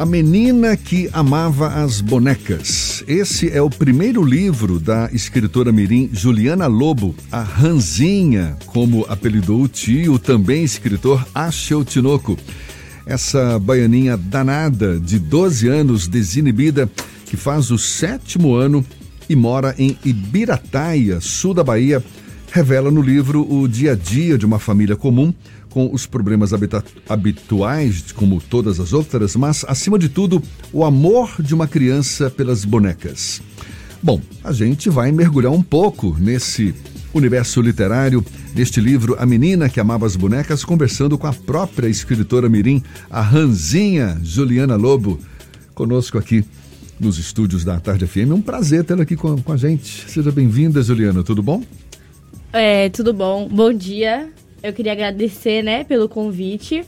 A 0.00 0.06
Menina 0.06 0.78
que 0.78 1.10
Amava 1.12 1.68
as 1.84 2.00
Bonecas. 2.00 3.04
Esse 3.06 3.50
é 3.50 3.60
o 3.60 3.68
primeiro 3.68 4.24
livro 4.24 4.80
da 4.80 5.10
escritora 5.12 5.70
mirim 5.70 6.08
Juliana 6.10 6.66
Lobo, 6.66 7.14
a 7.30 7.42
Ranzinha, 7.42 8.56
como 8.64 9.04
apelidou 9.10 9.60
o 9.60 9.68
tio, 9.68 10.18
também 10.18 10.64
escritor 10.64 11.28
Axel 11.34 11.84
Tinoco. 11.84 12.38
Essa 13.04 13.58
baianinha 13.58 14.16
danada, 14.16 14.98
de 14.98 15.18
12 15.18 15.68
anos, 15.68 16.08
desinibida, 16.08 16.90
que 17.26 17.36
faz 17.36 17.70
o 17.70 17.76
sétimo 17.76 18.54
ano 18.54 18.82
e 19.28 19.36
mora 19.36 19.74
em 19.76 19.98
Ibirataia, 20.02 21.20
sul 21.20 21.52
da 21.52 21.62
Bahia, 21.62 22.02
revela 22.50 22.90
no 22.90 23.02
livro 23.02 23.46
o 23.52 23.68
dia 23.68 23.92
a 23.92 23.96
dia 23.96 24.38
de 24.38 24.46
uma 24.46 24.58
família 24.58 24.96
comum 24.96 25.30
com 25.70 25.88
os 25.92 26.04
problemas 26.04 26.52
habituais, 27.08 28.12
como 28.12 28.40
todas 28.40 28.78
as 28.80 28.92
outras, 28.92 29.36
mas, 29.36 29.64
acima 29.66 29.98
de 29.98 30.08
tudo, 30.08 30.42
o 30.72 30.84
amor 30.84 31.40
de 31.40 31.54
uma 31.54 31.66
criança 31.66 32.28
pelas 32.28 32.64
bonecas. 32.64 33.40
Bom, 34.02 34.20
a 34.42 34.52
gente 34.52 34.90
vai 34.90 35.12
mergulhar 35.12 35.52
um 35.52 35.62
pouco 35.62 36.16
nesse 36.18 36.74
universo 37.14 37.60
literário, 37.60 38.24
neste 38.54 38.80
livro 38.80 39.16
A 39.18 39.26
Menina 39.26 39.68
que 39.68 39.80
Amava 39.80 40.06
as 40.06 40.16
Bonecas, 40.16 40.64
conversando 40.64 41.18
com 41.18 41.26
a 41.26 41.32
própria 41.32 41.88
escritora 41.88 42.48
Mirim, 42.48 42.82
a 43.10 43.20
Ranzinha 43.20 44.18
Juliana 44.22 44.76
Lobo, 44.76 45.18
conosco 45.74 46.18
aqui 46.18 46.44
nos 46.98 47.18
estúdios 47.18 47.64
da 47.64 47.78
Tarde 47.80 48.06
FM. 48.06 48.30
É 48.30 48.34
um 48.34 48.42
prazer 48.42 48.84
tê-la 48.84 49.02
aqui 49.02 49.16
com, 49.16 49.40
com 49.40 49.52
a 49.52 49.56
gente. 49.56 50.08
Seja 50.08 50.30
bem-vinda, 50.30 50.82
Juliana, 50.82 51.22
tudo 51.22 51.42
bom? 51.42 51.62
É, 52.52 52.88
tudo 52.88 53.12
bom. 53.12 53.48
Bom 53.48 53.72
dia. 53.72 54.30
Eu 54.62 54.72
queria 54.72 54.92
agradecer, 54.92 55.62
né, 55.62 55.84
pelo 55.84 56.08
convite. 56.08 56.84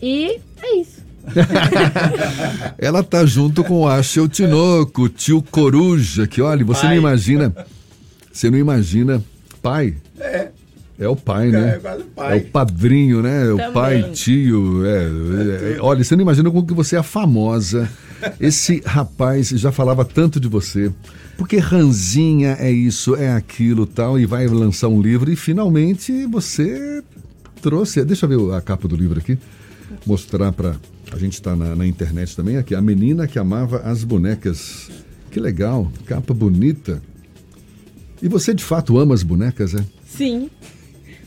E 0.00 0.40
é 0.62 0.76
isso. 0.76 1.02
Ela 2.78 3.02
tá 3.02 3.24
junto 3.24 3.62
com 3.62 3.80
o 3.82 3.88
Axel 3.88 4.28
Tinoco, 4.28 5.08
tio 5.08 5.42
Coruja, 5.42 6.26
que 6.26 6.42
olha, 6.42 6.64
você 6.64 6.82
pai. 6.82 6.90
não 6.90 6.96
imagina. 6.96 7.54
Você 8.32 8.50
não 8.50 8.58
imagina. 8.58 9.22
Pai. 9.60 9.94
É. 10.18 10.48
É 10.98 11.08
o 11.08 11.16
pai, 11.16 11.48
né? 11.48 11.80
É, 11.82 11.96
o 11.96 12.04
pai. 12.04 12.38
É 12.38 12.40
o 12.40 12.44
padrinho, 12.46 13.22
né? 13.22 13.44
Também. 13.46 13.68
O 13.68 13.72
pai, 13.72 14.02
tio. 14.12 14.84
É, 14.86 15.74
é, 15.74 15.80
olha, 15.80 16.04
você 16.04 16.14
não 16.14 16.22
imagina 16.22 16.50
como 16.50 16.66
que 16.66 16.74
você 16.74 16.96
é 16.96 17.02
famosa. 17.02 17.88
Esse 18.38 18.80
rapaz 18.84 19.48
já 19.48 19.72
falava 19.72 20.04
tanto 20.04 20.38
de 20.38 20.48
você. 20.48 20.92
Porque 21.42 21.56
ranzinha 21.56 22.56
é 22.60 22.70
isso, 22.70 23.16
é 23.16 23.32
aquilo 23.32 23.84
tal, 23.84 24.16
e 24.16 24.24
vai 24.24 24.46
lançar 24.46 24.86
um 24.86 25.02
livro 25.02 25.28
e 25.28 25.34
finalmente 25.34 26.24
você 26.26 27.02
trouxe. 27.60 28.04
Deixa 28.04 28.26
eu 28.26 28.28
ver 28.28 28.54
a 28.54 28.60
capa 28.60 28.86
do 28.86 28.94
livro 28.94 29.18
aqui, 29.18 29.36
mostrar 30.06 30.52
para. 30.52 30.76
A 31.10 31.18
gente 31.18 31.32
está 31.32 31.56
na, 31.56 31.74
na, 31.74 31.84
internet 31.84 32.36
também 32.36 32.58
aqui. 32.58 32.76
A 32.76 32.80
menina 32.80 33.26
que 33.26 33.40
amava 33.40 33.78
as 33.78 34.04
bonecas. 34.04 34.88
Que 35.32 35.40
legal, 35.40 35.90
capa 36.06 36.32
bonita. 36.32 37.02
E 38.22 38.28
você 38.28 38.54
de 38.54 38.62
fato 38.62 38.96
ama 38.96 39.12
as 39.12 39.24
bonecas, 39.24 39.74
é? 39.74 39.84
Sim. 40.06 40.48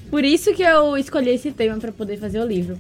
Por 0.09 0.23
isso 0.23 0.53
que 0.53 0.63
eu 0.63 0.95
escolhi 0.95 1.31
esse 1.31 1.51
tema 1.51 1.77
para 1.77 1.91
poder 1.91 2.17
fazer 2.17 2.39
o 2.39 2.47
livro. 2.47 2.79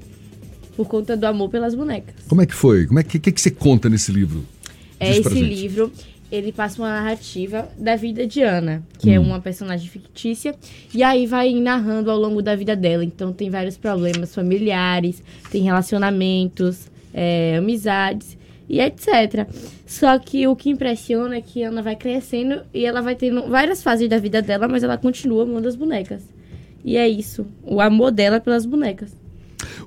Por 0.77 0.87
conta 0.87 1.17
do 1.17 1.25
amor 1.25 1.49
pelas 1.49 1.75
bonecas. 1.75 2.15
Como 2.29 2.41
é 2.41 2.45
que 2.45 2.55
foi? 2.55 2.87
Como 2.87 2.97
é 2.97 3.03
que, 3.03 3.19
que, 3.19 3.29
que 3.29 3.41
você 3.41 3.51
conta 3.51 3.89
nesse 3.89 4.09
livro? 4.09 4.45
Diz 5.01 5.17
é 5.17 5.19
esse 5.19 5.41
livro 5.41 5.91
ele 6.35 6.51
passa 6.51 6.81
uma 6.81 6.89
narrativa 6.89 7.69
da 7.77 7.95
vida 7.95 8.25
de 8.27 8.41
Ana, 8.41 8.83
que 8.99 9.11
é 9.11 9.19
hum. 9.19 9.23
é 9.23 9.27
uma 9.27 9.39
personagem 9.39 9.89
fictícia, 9.89 10.55
e 10.93 11.03
aí 11.03 11.25
vai 11.25 11.53
narrando 11.55 12.11
ao 12.11 12.17
longo 12.17 12.41
da 12.41 12.55
vida 12.55 12.75
dela. 12.75 13.03
Então 13.03 13.33
tem 13.33 13.49
vários 13.49 13.77
problemas 13.77 14.33
familiares, 14.33 15.23
tem 15.51 15.63
relacionamentos, 15.63 16.89
é, 17.13 17.55
amizades 17.57 18.37
e 18.67 18.79
etc. 18.79 19.47
Só 19.85 20.17
que 20.19 20.47
o 20.47 20.55
que 20.55 20.69
impressiona 20.69 21.37
é 21.37 21.41
que 21.41 21.63
Ana 21.63 21.81
vai 21.81 21.95
crescendo 21.95 22.63
e 22.73 22.85
ela 22.85 23.01
vai 23.01 23.15
tendo 23.15 23.47
várias 23.47 23.81
fases 23.81 24.09
da 24.09 24.17
vida 24.17 24.41
dela, 24.41 24.67
mas 24.67 24.83
ela 24.83 24.97
continua 24.97 25.43
amando 25.43 25.67
as 25.67 25.75
bonecas. 25.75 26.23
E 26.83 26.97
é 26.97 27.07
isso, 27.07 27.47
o 27.63 27.81
amor 27.81 28.11
dela 28.11 28.39
pelas 28.39 28.65
bonecas. 28.65 29.24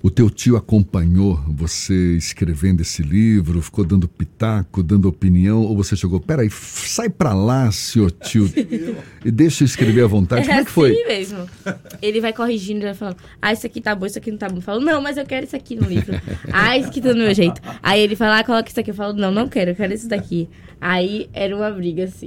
O 0.03 0.10
teu 0.10 0.31
tio 0.31 0.56
acompanhou 0.56 1.41
você 1.49 2.16
escrevendo 2.16 2.81
esse 2.81 3.03
livro, 3.03 3.60
ficou 3.62 3.84
dando 3.84 4.09
pitaco, 4.09 4.82
dando 4.82 5.09
opinião, 5.09 5.62
ou 5.62 5.76
você 5.76 5.97
chegou, 5.97 6.21
peraí, 6.21 6.50
sai 6.50 7.09
pra 7.09 7.34
lá, 7.34 7.71
seu 7.72 8.10
tio, 8.10 8.50
e 9.25 9.31
deixa 9.31 9.65
eu 9.65 9.66
escrever 9.66 10.04
à 10.04 10.06
vontade. 10.06 10.43
É 10.43 10.47
Como 10.47 10.60
é 10.60 10.65
que 10.65 10.71
foi? 10.71 10.93
Assim 10.93 11.06
mesmo. 11.06 11.50
Ele 12.00 12.21
vai 12.21 12.32
corrigindo, 12.32 12.82
vai 12.82 12.94
falando, 12.94 13.16
ah, 13.41 13.53
isso 13.53 13.66
aqui 13.66 13.81
tá 13.81 13.94
bom, 13.94 14.06
isso 14.06 14.19
aqui 14.19 14.31
não 14.31 14.38
tá 14.38 14.48
bom. 14.48 14.56
Eu 14.56 14.62
falo, 14.62 14.81
não, 14.81 15.00
mas 15.00 15.16
eu 15.16 15.27
quero 15.27 15.47
isso 15.47 15.56
aqui 15.56 15.77
no 15.77 15.88
livro. 15.88 16.21
ah, 16.53 16.77
isso 16.77 16.88
aqui 16.88 17.00
tá 17.00 17.12
do 17.12 17.16
meu 17.16 17.34
jeito. 17.34 17.60
Aí 17.82 18.00
ele 18.00 18.16
fala, 18.16 18.38
ah, 18.38 18.44
coloca 18.44 18.69
isso 18.69 18.81
aqui. 18.81 18.91
Eu 18.91 18.94
falo, 18.94 19.12
não, 19.15 19.31
não 19.31 19.48
quero, 19.48 19.71
eu 19.71 19.75
quero 19.75 19.93
isso 19.93 20.09
daqui. 20.09 20.48
Aí 20.81 21.28
era 21.32 21.56
uma 21.56 21.71
briga, 21.71 22.04
assim. 22.04 22.27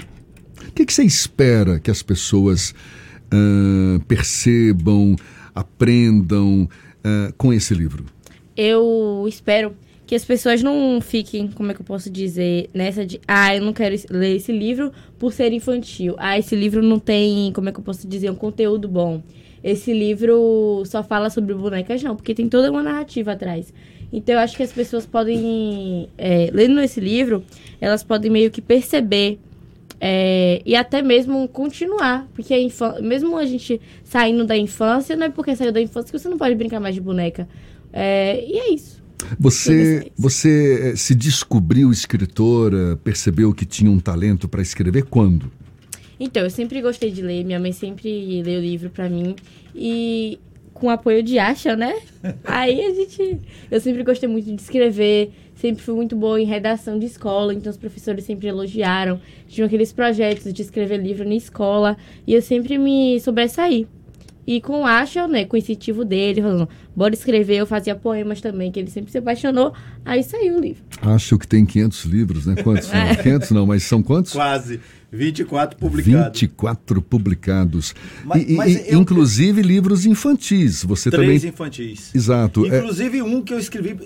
O 0.67 0.71
que, 0.71 0.85
que 0.85 0.93
você 0.93 1.03
espera 1.03 1.79
que 1.79 1.89
as 1.89 2.03
pessoas 2.03 2.73
uh, 3.33 3.99
percebam, 4.01 5.15
aprendam, 5.53 6.69
uh, 7.05 7.33
com 7.37 7.53
esse 7.53 7.73
livro? 7.73 8.05
Eu 8.55 9.25
espero 9.27 9.75
que 10.05 10.15
as 10.15 10.25
pessoas 10.25 10.61
não 10.61 10.99
fiquem, 10.99 11.47
como 11.47 11.71
é 11.71 11.73
que 11.73 11.79
eu 11.79 11.85
posso 11.85 12.09
dizer, 12.09 12.69
nessa 12.73 13.05
de, 13.05 13.21
ah, 13.25 13.55
eu 13.55 13.61
não 13.63 13.71
quero 13.71 13.95
ler 14.09 14.35
esse 14.35 14.51
livro 14.51 14.91
por 15.17 15.31
ser 15.31 15.53
infantil. 15.53 16.15
Ah, 16.17 16.37
esse 16.37 16.53
livro 16.53 16.83
não 16.83 16.99
tem, 16.99 17.53
como 17.53 17.69
é 17.69 17.71
que 17.71 17.79
eu 17.79 17.83
posso 17.83 18.05
dizer, 18.05 18.29
um 18.29 18.35
conteúdo 18.35 18.89
bom. 18.89 19.23
Esse 19.63 19.93
livro 19.93 20.83
só 20.85 21.01
fala 21.01 21.29
sobre 21.29 21.53
bonecas, 21.53 22.03
não, 22.03 22.15
porque 22.15 22.33
tem 22.33 22.49
toda 22.49 22.69
uma 22.69 22.83
narrativa 22.83 23.31
atrás. 23.31 23.73
Então, 24.11 24.35
eu 24.35 24.41
acho 24.41 24.57
que 24.57 24.63
as 24.63 24.73
pessoas 24.73 25.05
podem, 25.05 26.09
é, 26.17 26.49
lendo 26.51 26.81
esse 26.81 26.99
livro, 26.99 27.41
elas 27.79 28.03
podem 28.03 28.29
meio 28.29 28.51
que 28.51 28.61
perceber 28.61 29.39
é, 30.03 30.63
e 30.65 30.75
até 30.75 31.03
mesmo 31.03 31.47
continuar, 31.47 32.27
porque 32.33 32.55
a 32.55 33.01
mesmo 33.01 33.37
a 33.37 33.45
gente 33.45 33.79
saindo 34.03 34.43
da 34.43 34.57
infância, 34.57 35.15
não 35.15 35.27
é 35.27 35.29
porque 35.29 35.55
saiu 35.55 35.71
da 35.71 35.79
infância 35.79 36.11
que 36.11 36.17
você 36.17 36.27
não 36.27 36.39
pode 36.39 36.55
brincar 36.55 36.79
mais 36.79 36.95
de 36.95 37.01
boneca. 37.01 37.47
É, 37.93 38.43
e 38.43 38.57
é 38.57 38.73
isso. 38.73 38.99
Você, 39.39 40.11
você 40.17 40.93
eh, 40.93 40.95
se 40.95 41.13
descobriu 41.13 41.91
escritora, 41.91 42.97
percebeu 43.03 43.53
que 43.53 43.63
tinha 43.63 43.91
um 43.91 43.99
talento 43.99 44.47
para 44.47 44.63
escrever 44.63 45.03
quando? 45.03 45.51
Então, 46.19 46.41
eu 46.41 46.49
sempre 46.49 46.81
gostei 46.81 47.11
de 47.11 47.21
ler, 47.21 47.45
minha 47.45 47.59
mãe 47.59 47.71
sempre 47.71 48.41
leu 48.41 48.59
livro 48.59 48.89
para 48.89 49.07
mim 49.07 49.35
e 49.75 50.39
com 50.73 50.89
apoio 50.89 51.21
de 51.21 51.37
Acha, 51.37 51.75
né? 51.75 51.93
Aí 52.43 52.83
a 52.83 52.93
gente, 52.95 53.39
eu 53.69 53.79
sempre 53.79 54.01
gostei 54.03 54.27
muito 54.27 54.51
de 54.51 54.59
escrever, 54.59 55.31
sempre 55.61 55.83
fui 55.83 55.93
muito 55.93 56.15
boa 56.15 56.41
em 56.41 56.45
redação 56.45 56.97
de 56.97 57.05
escola, 57.05 57.53
então 57.53 57.69
os 57.69 57.77
professores 57.77 58.25
sempre 58.25 58.47
elogiaram. 58.47 59.21
Tinham 59.47 59.67
aqueles 59.67 59.93
projetos 59.93 60.51
de 60.51 60.61
escrever 60.61 60.97
livro 60.97 61.23
na 61.23 61.35
escola 61.35 61.95
e 62.25 62.33
eu 62.33 62.41
sempre 62.41 62.79
me 62.79 63.19
sobressaí. 63.19 63.87
E 64.45 64.59
com 64.59 64.81
o 64.81 64.85
Ashel, 64.87 65.27
né, 65.27 65.45
com 65.45 65.55
o 65.55 65.59
incentivo 65.59 66.03
dele, 66.03 66.41
falando, 66.41 66.67
bora 66.95 67.13
escrever, 67.13 67.57
eu 67.57 67.67
fazia 67.67 67.95
poemas 67.95 68.41
também, 68.41 68.71
que 68.71 68.79
ele 68.79 68.89
sempre 68.89 69.11
se 69.11 69.19
apaixonou, 69.19 69.71
aí 70.03 70.23
saiu 70.23 70.57
o 70.57 70.59
livro. 70.59 70.83
Acho 71.03 71.37
que 71.37 71.47
tem 71.47 71.63
500 71.63 72.05
livros, 72.05 72.45
né? 72.47 72.55
Quantos? 72.55 72.91
Não, 72.91 73.15
500 73.21 73.51
não, 73.51 73.65
mas 73.67 73.83
são 73.83 74.01
quantos? 74.01 74.33
Quase. 74.33 74.79
24 75.11 75.77
publicados. 75.77 76.39
24 76.39 77.01
publicados. 77.01 77.93
Mas, 78.23 78.49
e, 78.49 78.53
mas 78.53 78.75
e, 78.75 78.93
eu... 78.93 78.99
Inclusive 78.99 79.61
livros 79.61 80.05
infantis. 80.05 80.83
Você 80.85 81.11
Três 81.11 81.41
também. 81.41 81.53
Infantis. 81.53 82.15
Exato. 82.15 82.65
É- 82.65 82.77
inclusive 82.77 83.17
é... 83.17 83.23
um 83.23 83.41
que 83.41 83.53
eu 83.53 83.59
escrevi 83.59 83.97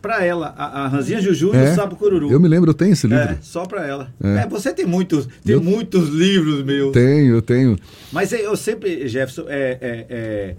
para 0.00 0.24
ela, 0.24 0.54
a, 0.56 0.84
a 0.84 0.88
Ranzinha 0.88 1.20
Juju 1.20 1.52
é? 1.54 1.70
e 1.70 1.72
o 1.72 1.74
Sapo 1.74 1.96
Cururu. 1.96 2.30
Eu 2.30 2.38
me 2.38 2.46
lembro, 2.46 2.70
eu 2.70 2.74
tenho 2.74 2.92
esse 2.92 3.08
livro. 3.08 3.24
É, 3.24 3.38
só 3.42 3.66
para 3.66 3.84
ela. 3.84 4.14
É. 4.22 4.42
é. 4.42 4.46
você 4.46 4.72
tem 4.72 4.86
muitos, 4.86 5.28
tem 5.44 5.54
eu... 5.54 5.62
muitos 5.62 6.08
livros 6.08 6.62
meus. 6.62 6.92
Tenho, 6.92 7.34
eu 7.34 7.42
tenho. 7.42 7.76
Mas 8.12 8.32
eu 8.32 8.56
sempre, 8.56 9.08
Jefferson, 9.08 9.46
é, 9.48 9.78
é, 9.80 10.06
é 10.08 10.56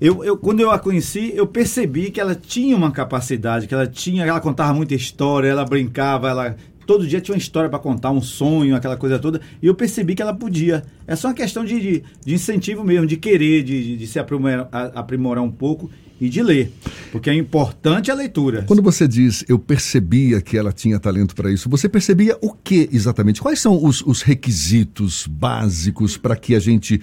eu, 0.00 0.22
eu, 0.22 0.36
quando 0.36 0.60
eu 0.60 0.70
a 0.70 0.78
conheci, 0.78 1.32
eu 1.34 1.46
percebi 1.46 2.10
que 2.10 2.20
ela 2.20 2.34
tinha 2.34 2.76
uma 2.76 2.90
capacidade, 2.90 3.66
que 3.66 3.72
ela 3.72 3.86
tinha, 3.86 4.24
ela 4.24 4.40
contava 4.40 4.74
muita 4.74 4.94
história, 4.94 5.48
ela 5.48 5.64
brincava, 5.64 6.28
ela 6.28 6.56
todo 6.86 7.06
dia 7.06 7.20
tinha 7.20 7.34
uma 7.34 7.38
história 7.38 7.68
para 7.68 7.78
contar, 7.78 8.10
um 8.10 8.22
sonho, 8.22 8.76
aquela 8.76 8.96
coisa 8.96 9.18
toda, 9.18 9.40
e 9.60 9.66
eu 9.66 9.74
percebi 9.74 10.14
que 10.14 10.22
ela 10.22 10.32
podia. 10.32 10.84
É 11.06 11.16
só 11.16 11.28
uma 11.28 11.34
questão 11.34 11.64
de, 11.64 11.80
de, 11.80 12.02
de 12.24 12.34
incentivo 12.34 12.84
mesmo, 12.84 13.06
de 13.06 13.16
querer, 13.16 13.62
de, 13.62 13.96
de 13.96 14.06
se 14.06 14.18
aprimorar, 14.18 14.68
aprimorar 14.94 15.42
um 15.42 15.50
pouco 15.50 15.90
e 16.18 16.30
de 16.30 16.42
ler, 16.42 16.72
porque 17.12 17.28
é 17.28 17.34
importante 17.34 18.10
a 18.10 18.14
leitura. 18.14 18.62
Quando 18.62 18.82
você 18.82 19.06
diz 19.06 19.44
eu 19.48 19.58
percebia 19.58 20.40
que 20.40 20.56
ela 20.56 20.72
tinha 20.72 20.98
talento 20.98 21.34
para 21.34 21.52
isso, 21.52 21.68
você 21.68 21.88
percebia 21.88 22.38
o 22.40 22.54
que 22.54 22.88
exatamente? 22.90 23.42
Quais 23.42 23.60
são 23.60 23.84
os, 23.84 24.00
os 24.00 24.22
requisitos 24.22 25.26
básicos 25.26 26.16
para 26.16 26.34
que 26.36 26.54
a 26.54 26.58
gente 26.58 27.02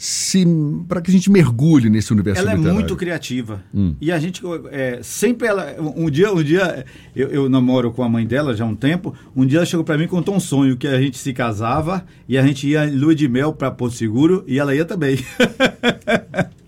se 0.00 0.46
para 0.88 1.02
que 1.02 1.10
a 1.10 1.12
gente 1.12 1.30
mergulhe 1.30 1.90
nesse 1.90 2.10
universo 2.10 2.40
ela 2.40 2.52
é 2.52 2.54
literário. 2.54 2.74
é 2.74 2.80
muito 2.80 2.96
criativa 2.96 3.62
hum. 3.74 3.94
e 4.00 4.10
a 4.10 4.18
gente 4.18 4.40
é, 4.70 4.98
sempre 5.02 5.46
ela 5.46 5.76
um 5.78 6.08
dia 6.08 6.32
um 6.32 6.42
dia 6.42 6.86
eu, 7.14 7.28
eu, 7.28 7.48
namoro 7.50 7.92
com 7.92 8.02
a 8.02 8.08
mãe 8.08 8.26
dela 8.26 8.56
já 8.56 8.64
há 8.64 8.66
um 8.66 8.74
tempo 8.74 9.14
um 9.36 9.44
dia 9.44 9.58
ela 9.58 9.66
chegou 9.66 9.84
para 9.84 9.98
mim 9.98 10.04
e 10.04 10.08
contou 10.08 10.34
um 10.34 10.40
sonho 10.40 10.74
que 10.78 10.88
a 10.88 10.98
gente 10.98 11.18
se 11.18 11.34
casava 11.34 12.06
e 12.26 12.38
a 12.38 12.42
gente 12.46 12.66
ia 12.66 12.86
em 12.86 12.96
lua 12.96 13.14
de 13.14 13.28
mel 13.28 13.52
para 13.52 13.70
Porto 13.70 13.94
Seguro 13.94 14.42
e 14.46 14.58
ela 14.58 14.74
ia 14.74 14.86
também 14.86 15.18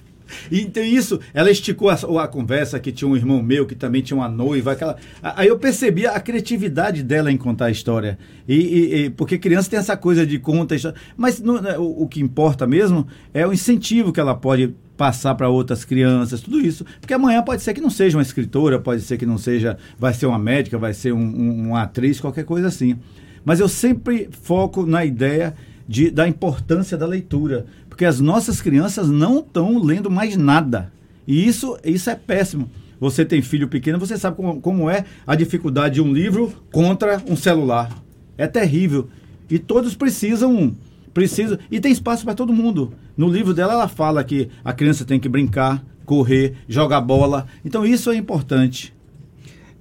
Então 0.61 0.83
isso, 0.83 1.19
ela 1.33 1.51
esticou 1.51 1.89
a, 1.89 1.95
a, 1.95 2.29
conversa 2.29 2.79
que 2.79 2.93
tinha 2.93 3.09
um 3.09 3.17
irmão 3.17 3.43
meu 3.43 3.65
que 3.65 3.75
também 3.75 4.03
tinha 4.03 4.17
uma 4.17 4.29
noiva, 4.29 4.73
aquela. 4.73 4.97
Aí 5.23 5.49
eu 5.49 5.59
percebi 5.59 6.07
a 6.07 6.21
criatividade 6.21 7.03
dela 7.03 7.33
em 7.33 7.37
contar 7.39 7.67
a 7.67 7.71
história. 7.71 8.19
E, 8.47 8.55
e, 8.55 8.95
e 8.97 9.11
porque 9.11 9.39
criança 9.39 9.71
tem 9.71 9.79
essa 9.79 9.97
coisa 9.97 10.27
de 10.27 10.39
conta, 10.39 10.75
história, 10.75 10.99
mas 11.17 11.41
né, 11.41 11.79
o, 11.79 12.03
o 12.03 12.09
que 12.09 12.21
importa 12.21 12.67
mesmo 12.67 13.07
é 13.33 13.47
o 13.47 13.53
incentivo 13.53 14.13
que 14.13 14.21
ela 14.21 14.35
pode 14.35 14.75
passar 14.97 15.35
para 15.35 15.49
outras 15.49 15.85
crianças, 15.85 16.41
tudo 16.41 16.61
isso. 16.61 16.85
Porque 17.01 17.15
amanhã 17.15 17.43
pode 17.43 17.63
ser 17.63 17.73
que 17.73 17.81
não 17.81 17.91
seja 17.91 18.17
uma 18.17 18.23
escritora, 18.23 18.79
pode 18.79 19.01
ser 19.01 19.17
que 19.17 19.27
não 19.27 19.39
seja, 19.39 19.79
vai 19.99 20.13
ser 20.13 20.27
uma 20.27 20.39
médica, 20.39 20.77
vai 20.77 20.93
ser 20.93 21.13
um, 21.13 21.19
um, 21.19 21.69
uma 21.69 21.83
atriz, 21.83 22.21
qualquer 22.21 22.45
coisa 22.45 22.69
assim. 22.69 22.99
Mas 23.45 23.59
eu 23.59 23.69
sempre 23.69 24.29
foco 24.31 24.87
na 24.87 25.05
ideia 25.05 25.55
de, 25.89 26.11
da 26.11 26.29
importância 26.29 26.97
da 26.97 27.07
leitura, 27.07 27.67
porque 27.93 28.07
as 28.07 28.21
nossas 28.21 28.63
crianças 28.63 29.11
não 29.11 29.41
estão 29.41 29.79
lendo 29.79 30.11
mais 30.11 30.35
nada. 30.35 30.91
E 31.29 31.47
isso, 31.47 31.77
isso 31.85 32.09
é 32.09 32.15
péssimo. 32.15 32.71
Você 32.99 33.23
tem 33.23 33.43
filho 33.43 33.69
pequeno, 33.69 33.99
você 33.99 34.17
sabe 34.17 34.35
como, 34.35 34.63
como 34.63 34.89
é 34.89 35.05
a 35.27 35.35
dificuldade 35.35 35.97
de 35.97 36.01
um 36.01 36.11
livro 36.11 36.55
contra 36.73 37.23
um 37.29 37.37
celular. 37.37 37.95
É 38.39 38.47
terrível. 38.47 39.11
E 39.51 39.59
todos 39.59 39.95
precisam 39.95 40.75
precisam 41.13 41.59
e 41.71 41.79
tem 41.81 41.93
espaço 41.93 42.25
para 42.25 42.35
todo 42.35 42.51
mundo. 42.51 42.95
No 43.15 43.29
livro 43.29 43.53
dela 43.53 43.75
ela 43.75 43.89
fala 43.89 44.25
que 44.25 44.49
a 44.65 44.73
criança 44.73 45.05
tem 45.05 45.21
que 45.21 45.29
brincar, 45.29 45.85
correr, 46.07 46.55
jogar 46.67 47.03
bola. 47.03 47.47
Então 47.63 47.85
isso 47.85 48.11
é 48.11 48.17
importante. 48.17 48.95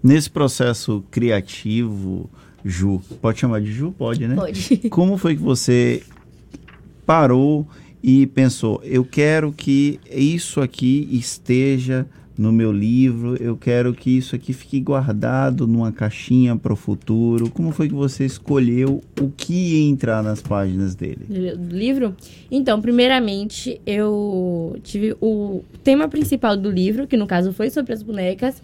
Nesse 0.04 0.30
processo 0.30 1.02
criativo, 1.10 2.30
Ju, 2.66 3.02
pode 3.22 3.40
chamar 3.40 3.62
de 3.62 3.72
Ju? 3.72 3.96
Pode, 3.98 4.28
né? 4.28 4.36
Pode. 4.36 4.78
Como 4.92 5.18
foi 5.18 5.34
que 5.38 5.42
você 5.42 6.04
parou 7.06 7.68
e 8.04 8.26
pensou, 8.28 8.82
eu 8.84 9.04
quero 9.04 9.52
que 9.52 10.00
isso 10.10 10.60
aqui 10.62 11.08
esteja 11.12 12.08
no 12.38 12.52
meu 12.52 12.72
livro, 12.72 13.36
eu 13.42 13.56
quero 13.56 13.94
que 13.94 14.18
isso 14.18 14.36
aqui 14.36 14.52
fique 14.52 14.80
guardado 14.80 15.68
numa 15.68 15.92
caixinha 15.92 16.56
para 16.56 16.74
o 16.74 16.76
futuro. 16.76 17.50
Como 17.52 17.72
foi 17.72 17.88
que 17.88 17.94
você 17.94 18.26
escolheu 18.26 19.02
o 19.20 19.30
que 19.30 19.54
ia 19.54 19.90
entrar 19.90 20.24
nas 20.24 20.42
páginas 20.42 20.96
dele? 20.96 21.26
Do 21.28 21.76
livro? 21.76 22.16
Então, 22.50 22.82
primeiramente, 22.82 23.80
eu 23.86 24.76
tive 24.82 25.16
o 25.22 25.62
tema 25.84 26.08
principal 26.08 26.58
do 26.58 26.72
livro, 26.72 27.06
que 27.06 27.16
no 27.16 27.28
caso 27.28 27.54
foi 27.54 27.70
sobre 27.70 27.94
as 27.94 28.02
bonecas. 28.02 28.60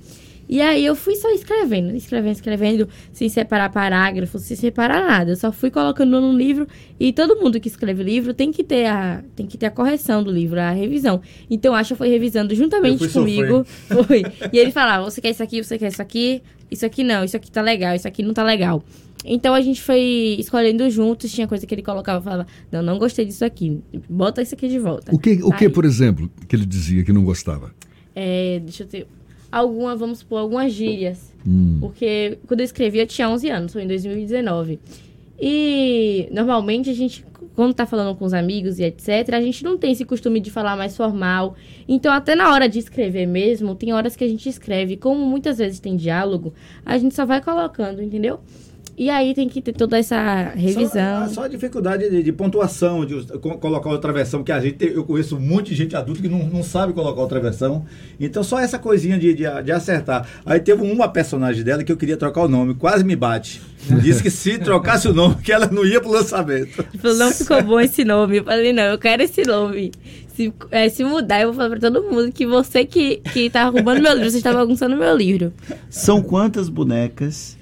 E 0.49 0.61
aí 0.61 0.85
eu 0.85 0.95
fui 0.95 1.15
só 1.15 1.29
escrevendo, 1.31 1.93
escrevendo, 1.95 2.33
escrevendo, 2.33 2.89
sem 3.11 3.27
separar 3.27 3.69
parágrafos, 3.69 4.43
sem 4.43 4.55
separar 4.55 5.05
nada. 5.05 5.31
Eu 5.31 5.35
só 5.35 5.51
fui 5.51 5.69
colocando 5.69 6.21
no 6.21 6.31
livro 6.31 6.67
e 6.99 7.11
todo 7.11 7.35
mundo 7.35 7.59
que 7.59 7.67
escreve 7.67 8.01
livro 8.03 8.33
tem 8.33 8.51
que 8.51 8.63
ter 8.63 8.85
a, 8.85 9.23
tem 9.35 9.45
que 9.45 9.57
ter 9.57 9.65
a 9.65 9.71
correção 9.71 10.23
do 10.23 10.31
livro, 10.31 10.59
a 10.59 10.71
revisão. 10.71 11.21
Então 11.49 11.75
a 11.75 11.79
Asha 11.79 11.95
foi 11.95 12.09
revisando 12.09 12.55
juntamente 12.55 13.07
comigo. 13.09 13.65
Foi. 13.87 14.23
E 14.51 14.57
ele 14.57 14.71
falava: 14.71 15.03
você 15.03 15.19
quer 15.19 15.31
isso 15.31 15.43
aqui, 15.43 15.63
você 15.63 15.77
quer 15.77 15.87
isso 15.87 16.01
aqui, 16.01 16.41
isso 16.71 16.85
aqui 16.85 17.03
não, 17.03 17.23
isso 17.23 17.35
aqui 17.35 17.51
tá 17.51 17.61
legal, 17.61 17.95
isso 17.95 18.07
aqui 18.07 18.23
não 18.23 18.33
tá 18.33 18.43
legal. 18.43 18.83
Então 19.25 19.53
a 19.53 19.61
gente 19.61 19.81
foi 19.81 20.37
escolhendo 20.39 20.89
juntos, 20.89 21.31
tinha 21.31 21.47
coisa 21.47 21.65
que 21.65 21.73
ele 21.75 21.81
colocava, 21.81 22.21
falava, 22.21 22.47
não, 22.71 22.81
não 22.81 22.97
gostei 22.97 23.25
disso 23.25 23.43
aqui, 23.43 23.81
bota 24.09 24.41
isso 24.41 24.55
aqui 24.55 24.69
de 24.69 24.79
volta. 24.79 25.13
O 25.13 25.19
que, 25.19 25.43
o 25.43 25.51
que 25.51 25.67
por 25.67 25.83
exemplo, 25.83 26.31
que 26.47 26.55
ele 26.55 26.65
dizia 26.65 27.03
que 27.03 27.11
não 27.11 27.23
gostava? 27.23 27.73
É, 28.15 28.59
deixa 28.63 28.83
eu 28.83 28.87
ter 28.87 29.07
alguma, 29.51 29.95
vamos 29.95 30.19
supor, 30.19 30.39
algumas 30.39 30.71
gírias. 30.71 31.33
Hum. 31.45 31.77
Porque 31.79 32.37
quando 32.47 32.61
eu 32.61 32.65
escrevi 32.65 32.99
eu 32.99 33.07
tinha 33.07 33.29
11 33.29 33.49
anos, 33.49 33.73
foi 33.73 33.83
em 33.83 33.87
2019. 33.87 34.79
E 35.39 36.27
normalmente 36.31 36.89
a 36.89 36.93
gente, 36.93 37.23
quando 37.55 37.73
tá 37.73 37.85
falando 37.85 38.15
com 38.15 38.25
os 38.25 38.33
amigos 38.33 38.79
e 38.79 38.83
etc, 38.83 39.33
a 39.33 39.41
gente 39.41 39.63
não 39.63 39.77
tem 39.77 39.91
esse 39.91 40.03
costume 40.03 40.39
de 40.39 40.49
falar 40.49 40.75
mais 40.75 40.97
formal. 40.97 41.55
Então, 41.87 42.11
até 42.11 42.35
na 42.35 42.51
hora 42.51 42.67
de 42.67 42.79
escrever 42.79 43.27
mesmo, 43.27 43.75
tem 43.75 43.93
horas 43.93 44.15
que 44.15 44.23
a 44.23 44.27
gente 44.27 44.49
escreve, 44.49 44.97
como 44.97 45.25
muitas 45.25 45.59
vezes 45.59 45.79
tem 45.79 45.95
diálogo, 45.95 46.53
a 46.85 46.97
gente 46.97 47.13
só 47.13 47.25
vai 47.25 47.41
colocando, 47.41 48.01
entendeu? 48.01 48.39
E 48.97 49.11
aí 49.11 49.35
tem 49.35 49.47
que 49.47 49.61
ter 49.61 49.73
toda 49.73 49.95
essa 49.95 50.53
revisão. 50.55 51.27
Só, 51.27 51.33
só 51.35 51.43
a 51.43 51.47
dificuldade 51.47 52.09
de, 52.09 52.23
de, 52.23 52.31
pontuação, 52.31 53.05
de 53.05 53.27
colocar 53.59 53.91
outra 53.91 54.11
versão, 54.11 54.39
porque 54.39 54.51
a 54.51 54.59
gente, 54.59 54.83
eu 54.83 55.03
conheço 55.03 55.37
um 55.37 55.39
monte 55.39 55.67
de 55.67 55.75
gente 55.75 55.95
adulta 55.95 56.19
que 56.19 56.27
não, 56.27 56.39
não 56.39 56.63
sabe 56.63 56.93
colocar 56.93 57.21
outra 57.21 57.39
versão. 57.39 57.85
Então 58.19 58.43
só 58.43 58.59
essa 58.59 58.79
coisinha 58.79 59.19
de, 59.19 59.35
de, 59.35 59.43
de 59.63 59.71
acertar. 59.71 60.27
Aí 60.43 60.59
teve 60.59 60.81
uma 60.81 61.07
personagem 61.07 61.63
dela 61.63 61.83
que 61.83 61.91
eu 61.91 61.97
queria 61.97 62.17
trocar 62.17 62.41
o 62.41 62.47
nome, 62.47 62.73
quase 62.73 63.03
me 63.03 63.15
bate. 63.15 63.61
Disse 64.01 64.23
que 64.23 64.31
se 64.31 64.57
trocasse 64.57 65.07
o 65.07 65.13
nome, 65.13 65.35
que 65.43 65.51
ela 65.51 65.67
não 65.67 65.85
ia 65.85 66.01
pro 66.01 66.09
lançamento. 66.09 66.83
Falou, 66.99 67.17
não 67.17 67.31
ficou 67.31 67.61
bom 67.63 67.79
esse 67.79 68.03
nome. 68.03 68.37
Eu 68.37 68.45
falei, 68.45 68.73
não, 68.73 68.83
eu 68.83 68.97
quero 68.97 69.21
esse 69.21 69.43
nome. 69.43 69.91
Se, 70.33 70.51
é, 70.71 70.89
se 70.89 71.03
mudar, 71.03 71.41
eu 71.41 71.47
vou 71.47 71.55
falar 71.55 71.69
pra 71.69 71.79
todo 71.79 72.11
mundo 72.11 72.31
que 72.31 72.45
você 72.45 72.83
que, 72.83 73.17
que 73.17 73.49
tá 73.49 73.65
roubando 73.65 74.01
meu 74.01 74.13
livro, 74.13 74.29
você 74.29 74.37
está 74.37 74.53
bagunçando 74.53 74.95
meu 74.95 75.15
livro. 75.15 75.53
São 75.89 76.21
quantas 76.21 76.67
bonecas 76.67 77.56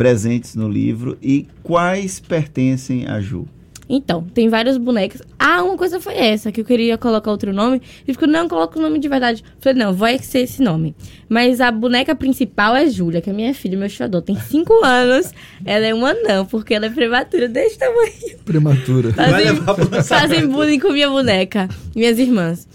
presentes 0.00 0.54
no 0.54 0.66
livro 0.66 1.18
e 1.20 1.46
quais 1.62 2.18
pertencem 2.18 3.06
a 3.06 3.20
Ju? 3.20 3.46
Então, 3.86 4.22
tem 4.22 4.48
vários 4.48 4.78
bonecos. 4.78 5.20
Ah, 5.38 5.62
uma 5.62 5.76
coisa 5.76 6.00
foi 6.00 6.14
essa, 6.14 6.50
que 6.50 6.62
eu 6.62 6.64
queria 6.64 6.96
colocar 6.96 7.30
outro 7.30 7.52
nome. 7.52 7.82
E 8.08 8.12
ficou, 8.14 8.26
não, 8.26 8.48
coloca 8.48 8.78
o 8.78 8.82
nome 8.82 8.98
de 8.98 9.08
verdade. 9.08 9.44
Falei, 9.58 9.78
não, 9.78 9.92
vai 9.92 10.18
ser 10.18 10.38
esse 10.38 10.62
nome. 10.62 10.94
Mas 11.28 11.60
a 11.60 11.70
boneca 11.70 12.14
principal 12.14 12.74
é 12.74 12.88
Júlia, 12.88 13.20
que 13.20 13.28
é 13.28 13.32
minha 13.34 13.52
filha, 13.52 13.76
meu 13.76 13.90
xodó. 13.90 14.22
Tem 14.22 14.36
cinco 14.36 14.72
anos. 14.82 15.34
Ela 15.66 15.84
é 15.84 15.92
uma 15.92 16.14
não, 16.14 16.46
porque 16.46 16.72
ela 16.72 16.86
é 16.86 16.90
prematura 16.90 17.46
desse 17.46 17.76
tamanho. 17.76 18.38
Prematura. 18.42 19.12
Fazem, 19.12 20.02
fazem 20.02 20.48
bullying 20.48 20.78
com 20.78 20.92
minha 20.92 21.10
boneca, 21.10 21.68
minhas 21.94 22.18
irmãs. 22.18 22.66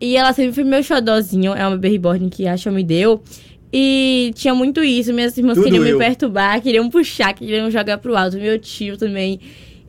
E 0.00 0.16
ela 0.16 0.32
sempre 0.32 0.52
foi 0.52 0.62
meu 0.62 0.80
xodózinho. 0.80 1.54
É 1.54 1.66
uma 1.66 1.76
baby 1.76 1.98
boarding 1.98 2.28
que 2.28 2.46
a 2.46 2.52
Asha 2.52 2.70
me 2.70 2.84
deu. 2.84 3.20
E 3.72 4.32
tinha 4.34 4.54
muito 4.54 4.82
isso. 4.82 5.12
Minhas 5.12 5.36
irmãs 5.36 5.54
Tudo 5.54 5.64
queriam 5.64 5.84
eu. 5.84 5.98
me 5.98 6.04
perturbar, 6.04 6.60
queriam 6.62 6.88
puxar, 6.88 7.34
queriam 7.34 7.70
jogar 7.70 7.98
pro 7.98 8.16
alto. 8.16 8.36
Meu 8.36 8.58
tio 8.58 8.96
também. 8.96 9.40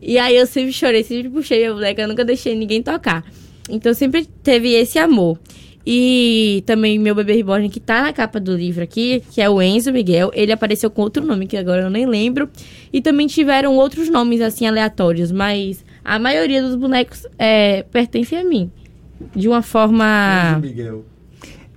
E 0.01 0.17
aí 0.17 0.35
eu 0.35 0.45
sempre 0.45 0.71
chorei, 0.71 1.03
sempre 1.03 1.29
puxei 1.29 1.65
a 1.65 1.73
boneca, 1.73 2.01
eu 2.01 2.07
nunca 2.07 2.23
deixei 2.23 2.55
ninguém 2.55 2.81
tocar. 2.81 3.23
Então 3.69 3.93
sempre 3.93 4.25
teve 4.43 4.73
esse 4.73 4.97
amor. 4.97 5.37
E 5.85 6.63
também 6.65 6.99
meu 6.99 7.15
bebê 7.15 7.33
reborn 7.33 7.69
que 7.69 7.79
tá 7.79 8.03
na 8.03 8.13
capa 8.13 8.39
do 8.39 8.55
livro 8.55 8.83
aqui, 8.83 9.23
que 9.31 9.41
é 9.41 9.49
o 9.49 9.61
Enzo 9.61 9.91
Miguel, 9.91 10.29
ele 10.33 10.51
apareceu 10.51 10.91
com 10.91 11.01
outro 11.01 11.25
nome 11.25 11.47
que 11.47 11.57
agora 11.57 11.83
eu 11.83 11.89
nem 11.89 12.05
lembro. 12.05 12.49
E 12.91 13.01
também 13.01 13.27
tiveram 13.27 13.75
outros 13.75 14.09
nomes 14.09 14.41
assim 14.41 14.67
aleatórios, 14.67 15.31
mas 15.31 15.83
a 16.03 16.19
maioria 16.19 16.61
dos 16.61 16.75
bonecos 16.75 17.25
é, 17.37 17.83
pertence 17.83 18.35
a 18.35 18.43
mim. 18.43 18.71
De 19.35 19.47
uma 19.47 19.61
forma. 19.61 20.51
Enzo 20.51 20.61
Miguel 20.61 21.05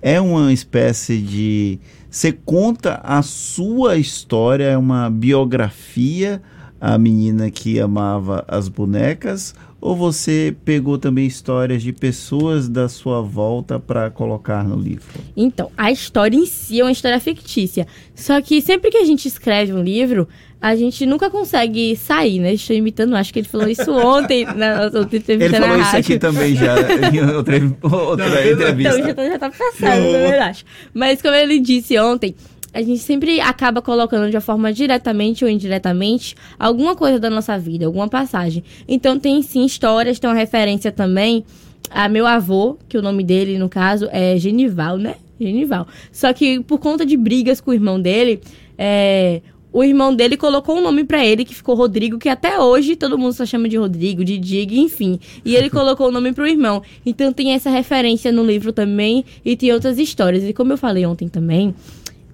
é 0.03 0.19
uma 0.19 0.51
espécie 0.51 1.17
de. 1.17 1.79
Você 2.11 2.33
conta 2.33 2.99
a 3.01 3.21
sua 3.21 3.95
história, 3.95 4.65
é 4.65 4.77
uma 4.77 5.09
biografia, 5.09 6.41
a 6.79 6.97
menina 6.97 7.49
que 7.49 7.79
amava 7.79 8.43
as 8.45 8.67
bonecas, 8.67 9.55
ou 9.83 9.97
você 9.97 10.55
pegou 10.63 10.97
também 10.97 11.27
histórias 11.27 11.83
de 11.83 11.91
pessoas 11.91 12.69
da 12.69 12.87
sua 12.87 13.21
volta 13.21 13.77
para 13.77 14.09
colocar 14.09 14.63
no 14.63 14.77
livro? 14.77 15.19
Então, 15.35 15.69
a 15.77 15.91
história 15.91 16.37
em 16.37 16.45
si 16.45 16.79
é 16.79 16.85
uma 16.85 16.91
história 16.91 17.19
fictícia. 17.19 17.85
Só 18.15 18.41
que 18.41 18.61
sempre 18.61 18.89
que 18.89 18.95
a 18.95 19.03
gente 19.03 19.27
escreve 19.27 19.73
um 19.73 19.83
livro, 19.83 20.25
a 20.61 20.73
gente 20.77 21.05
nunca 21.05 21.29
consegue 21.29 21.97
sair, 21.97 22.39
né? 22.39 22.53
Estou 22.53 22.73
imitando, 22.73 23.13
acho 23.13 23.33
que 23.33 23.39
ele 23.39 23.47
falou 23.49 23.67
isso 23.67 23.91
ontem 23.91 24.45
na 24.55 24.83
outra 24.83 25.17
entrevista. 25.17 25.57
Ele 25.57 25.59
falou 25.59 25.81
isso 25.81 25.97
aqui 25.97 26.17
também 26.17 26.55
já, 26.55 26.75
em 27.11 27.35
outra, 27.35 27.55
outra 27.81 28.51
entrevista. 28.51 28.97
Então 28.97 29.05
já 29.05 29.13
tá, 29.13 29.25
já 29.25 29.37
tá 29.37 29.49
passando, 29.49 30.11
na 30.13 30.17
verdade. 30.19 30.65
Mas 30.93 31.21
como 31.21 31.35
ele 31.35 31.59
disse 31.59 31.99
ontem, 31.99 32.33
a 32.73 32.81
gente 32.81 32.99
sempre 32.99 33.39
acaba 33.39 33.81
colocando 33.81 34.29
de 34.29 34.35
uma 34.35 34.41
forma 34.41 34.73
diretamente 34.73 35.45
ou 35.45 35.49
indiretamente 35.49 36.35
alguma 36.57 36.95
coisa 36.95 37.19
da 37.19 37.29
nossa 37.29 37.57
vida, 37.57 37.85
alguma 37.85 38.07
passagem. 38.07 38.63
Então 38.87 39.19
tem 39.19 39.41
sim 39.41 39.63
histórias, 39.63 40.19
tem 40.19 40.29
uma 40.29 40.35
referência 40.35 40.91
também 40.91 41.45
a 41.89 42.09
meu 42.09 42.25
avô, 42.25 42.77
que 42.89 42.97
o 42.97 43.01
nome 43.01 43.23
dele, 43.23 43.59
no 43.59 43.69
caso, 43.69 44.09
é 44.11 44.37
Genival, 44.37 44.97
né? 44.97 45.15
Genival. 45.39 45.87
Só 46.11 46.33
que 46.33 46.59
por 46.61 46.79
conta 46.79 47.05
de 47.05 47.15
brigas 47.15 47.61
com 47.61 47.71
o 47.71 47.73
irmão 47.73 48.01
dele, 48.01 48.41
é, 48.77 49.41
o 49.71 49.83
irmão 49.83 50.15
dele 50.15 50.37
colocou 50.37 50.77
um 50.77 50.81
nome 50.81 51.03
para 51.03 51.25
ele 51.25 51.43
que 51.43 51.53
ficou 51.53 51.75
Rodrigo, 51.75 52.17
que 52.17 52.29
até 52.29 52.59
hoje 52.59 52.95
todo 52.95 53.17
mundo 53.17 53.33
só 53.33 53.45
chama 53.45 53.67
de 53.67 53.77
Rodrigo, 53.77 54.23
de 54.23 54.37
Dig, 54.37 54.79
enfim. 54.79 55.19
E 55.43 55.55
ele 55.55 55.69
colocou 55.71 56.07
o 56.07 56.11
nome 56.11 56.31
pro 56.31 56.47
irmão. 56.47 56.81
Então 57.05 57.33
tem 57.33 57.53
essa 57.53 57.69
referência 57.69 58.31
no 58.31 58.43
livro 58.43 58.71
também 58.71 59.25
e 59.43 59.55
tem 59.55 59.71
outras 59.73 59.97
histórias. 59.97 60.43
E 60.43 60.53
como 60.53 60.73
eu 60.73 60.77
falei 60.77 61.05
ontem 61.05 61.27
também, 61.27 61.73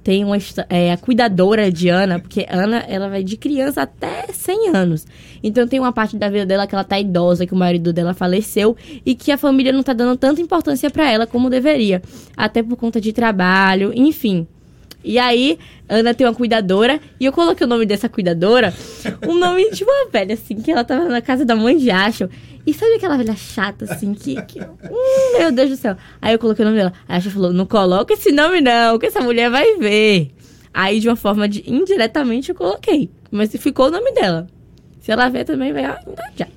tem 0.03 0.23
uma 0.23 0.37
é, 0.69 0.91
a 0.91 0.97
cuidadora 0.97 1.71
de 1.71 1.89
Ana, 1.89 2.19
porque 2.19 2.45
Ana 2.49 2.79
ela 2.87 3.09
vai 3.09 3.23
de 3.23 3.37
criança 3.37 3.81
até 3.81 4.27
100 4.31 4.75
anos. 4.75 5.05
Então 5.43 5.67
tem 5.67 5.79
uma 5.79 5.91
parte 5.91 6.17
da 6.17 6.29
vida 6.29 6.45
dela 6.45 6.67
que 6.67 6.75
ela 6.75 6.83
tá 6.83 6.99
idosa, 6.99 7.45
que 7.45 7.53
o 7.53 7.57
marido 7.57 7.93
dela 7.93 8.13
faleceu 8.13 8.75
e 9.05 9.15
que 9.15 9.31
a 9.31 9.37
família 9.37 9.71
não 9.71 9.83
tá 9.83 9.93
dando 9.93 10.17
tanta 10.17 10.41
importância 10.41 10.89
para 10.89 11.09
ela 11.11 11.27
como 11.27 11.49
deveria, 11.49 12.01
até 12.35 12.63
por 12.63 12.75
conta 12.75 12.99
de 12.99 13.13
trabalho, 13.13 13.91
enfim. 13.95 14.47
E 15.03 15.17
aí, 15.17 15.57
Ana 15.87 16.13
tem 16.13 16.27
uma 16.27 16.33
cuidadora, 16.33 16.99
e 17.19 17.25
eu 17.25 17.31
coloquei 17.31 17.65
o 17.65 17.69
nome 17.69 17.85
dessa 17.85 18.09
cuidadora, 18.09 18.73
um 19.27 19.37
nome 19.37 19.71
de 19.71 19.83
uma 19.83 20.09
velha, 20.11 20.33
assim, 20.33 20.55
que 20.55 20.71
ela 20.71 20.83
tava 20.83 21.05
na 21.05 21.21
casa 21.21 21.45
da 21.45 21.55
mãe 21.55 21.77
de 21.77 21.89
Acho. 21.89 22.29
E 22.67 22.73
sabe 22.73 22.95
aquela 22.95 23.17
velha 23.17 23.35
chata, 23.35 23.85
assim, 23.85 24.13
que. 24.13 24.39
que 24.43 24.59
hum, 24.59 25.37
meu 25.39 25.51
Deus 25.51 25.69
do 25.69 25.75
céu. 25.77 25.95
Aí 26.21 26.33
eu 26.33 26.39
coloquei 26.39 26.63
o 26.63 26.67
nome 26.67 26.77
dela. 26.77 26.93
A 27.07 27.15
Asha 27.15 27.31
falou: 27.31 27.51
não 27.53 27.65
coloca 27.65 28.13
esse 28.13 28.31
nome, 28.31 28.61
não, 28.61 28.99
que 28.99 29.07
essa 29.07 29.21
mulher 29.21 29.49
vai 29.49 29.77
ver. 29.77 30.31
Aí, 30.73 30.99
de 30.99 31.09
uma 31.09 31.15
forma 31.15 31.47
de 31.47 31.63
indiretamente, 31.65 32.49
eu 32.49 32.55
coloquei. 32.55 33.09
Mas 33.31 33.51
ficou 33.55 33.87
o 33.87 33.91
nome 33.91 34.11
dela. 34.11 34.47
Se 35.01 35.11
ela 35.11 35.29
ver 35.29 35.45
também, 35.45 35.71
vai. 35.71 35.85
Ah, 35.85 35.99
já. 36.35 36.47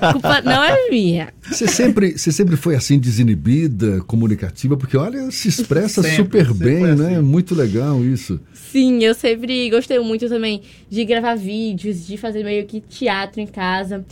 A 0.00 0.12
culpa 0.12 0.42
não 0.42 0.62
é 0.62 0.90
minha. 0.90 1.32
Você 1.48 1.66
sempre, 1.66 2.18
você 2.18 2.32
sempre 2.32 2.56
foi 2.56 2.74
assim, 2.74 2.98
desinibida, 2.98 4.00
comunicativa, 4.02 4.76
porque 4.76 4.96
olha, 4.96 5.30
se 5.30 5.48
expressa 5.48 6.02
Sempre, 6.02 6.16
super 6.16 6.46
sempre 6.46 6.64
bem, 6.64 6.94
né? 6.96 7.16
assim. 7.16 7.22
Muito 7.22 7.54
legal 7.54 8.04
isso. 8.04 8.40
Sim, 8.52 9.02
eu 9.04 9.14
sempre 9.14 9.70
gostei 9.70 9.98
muito 10.00 10.28
também 10.28 10.62
de 10.90 11.04
gravar 11.04 11.36
vídeos, 11.36 12.06
de 12.06 12.16
fazer 12.16 12.42
meio 12.44 12.66
que 12.66 12.80
teatro 12.80 13.40
em 13.40 13.46
casa. 13.46 14.04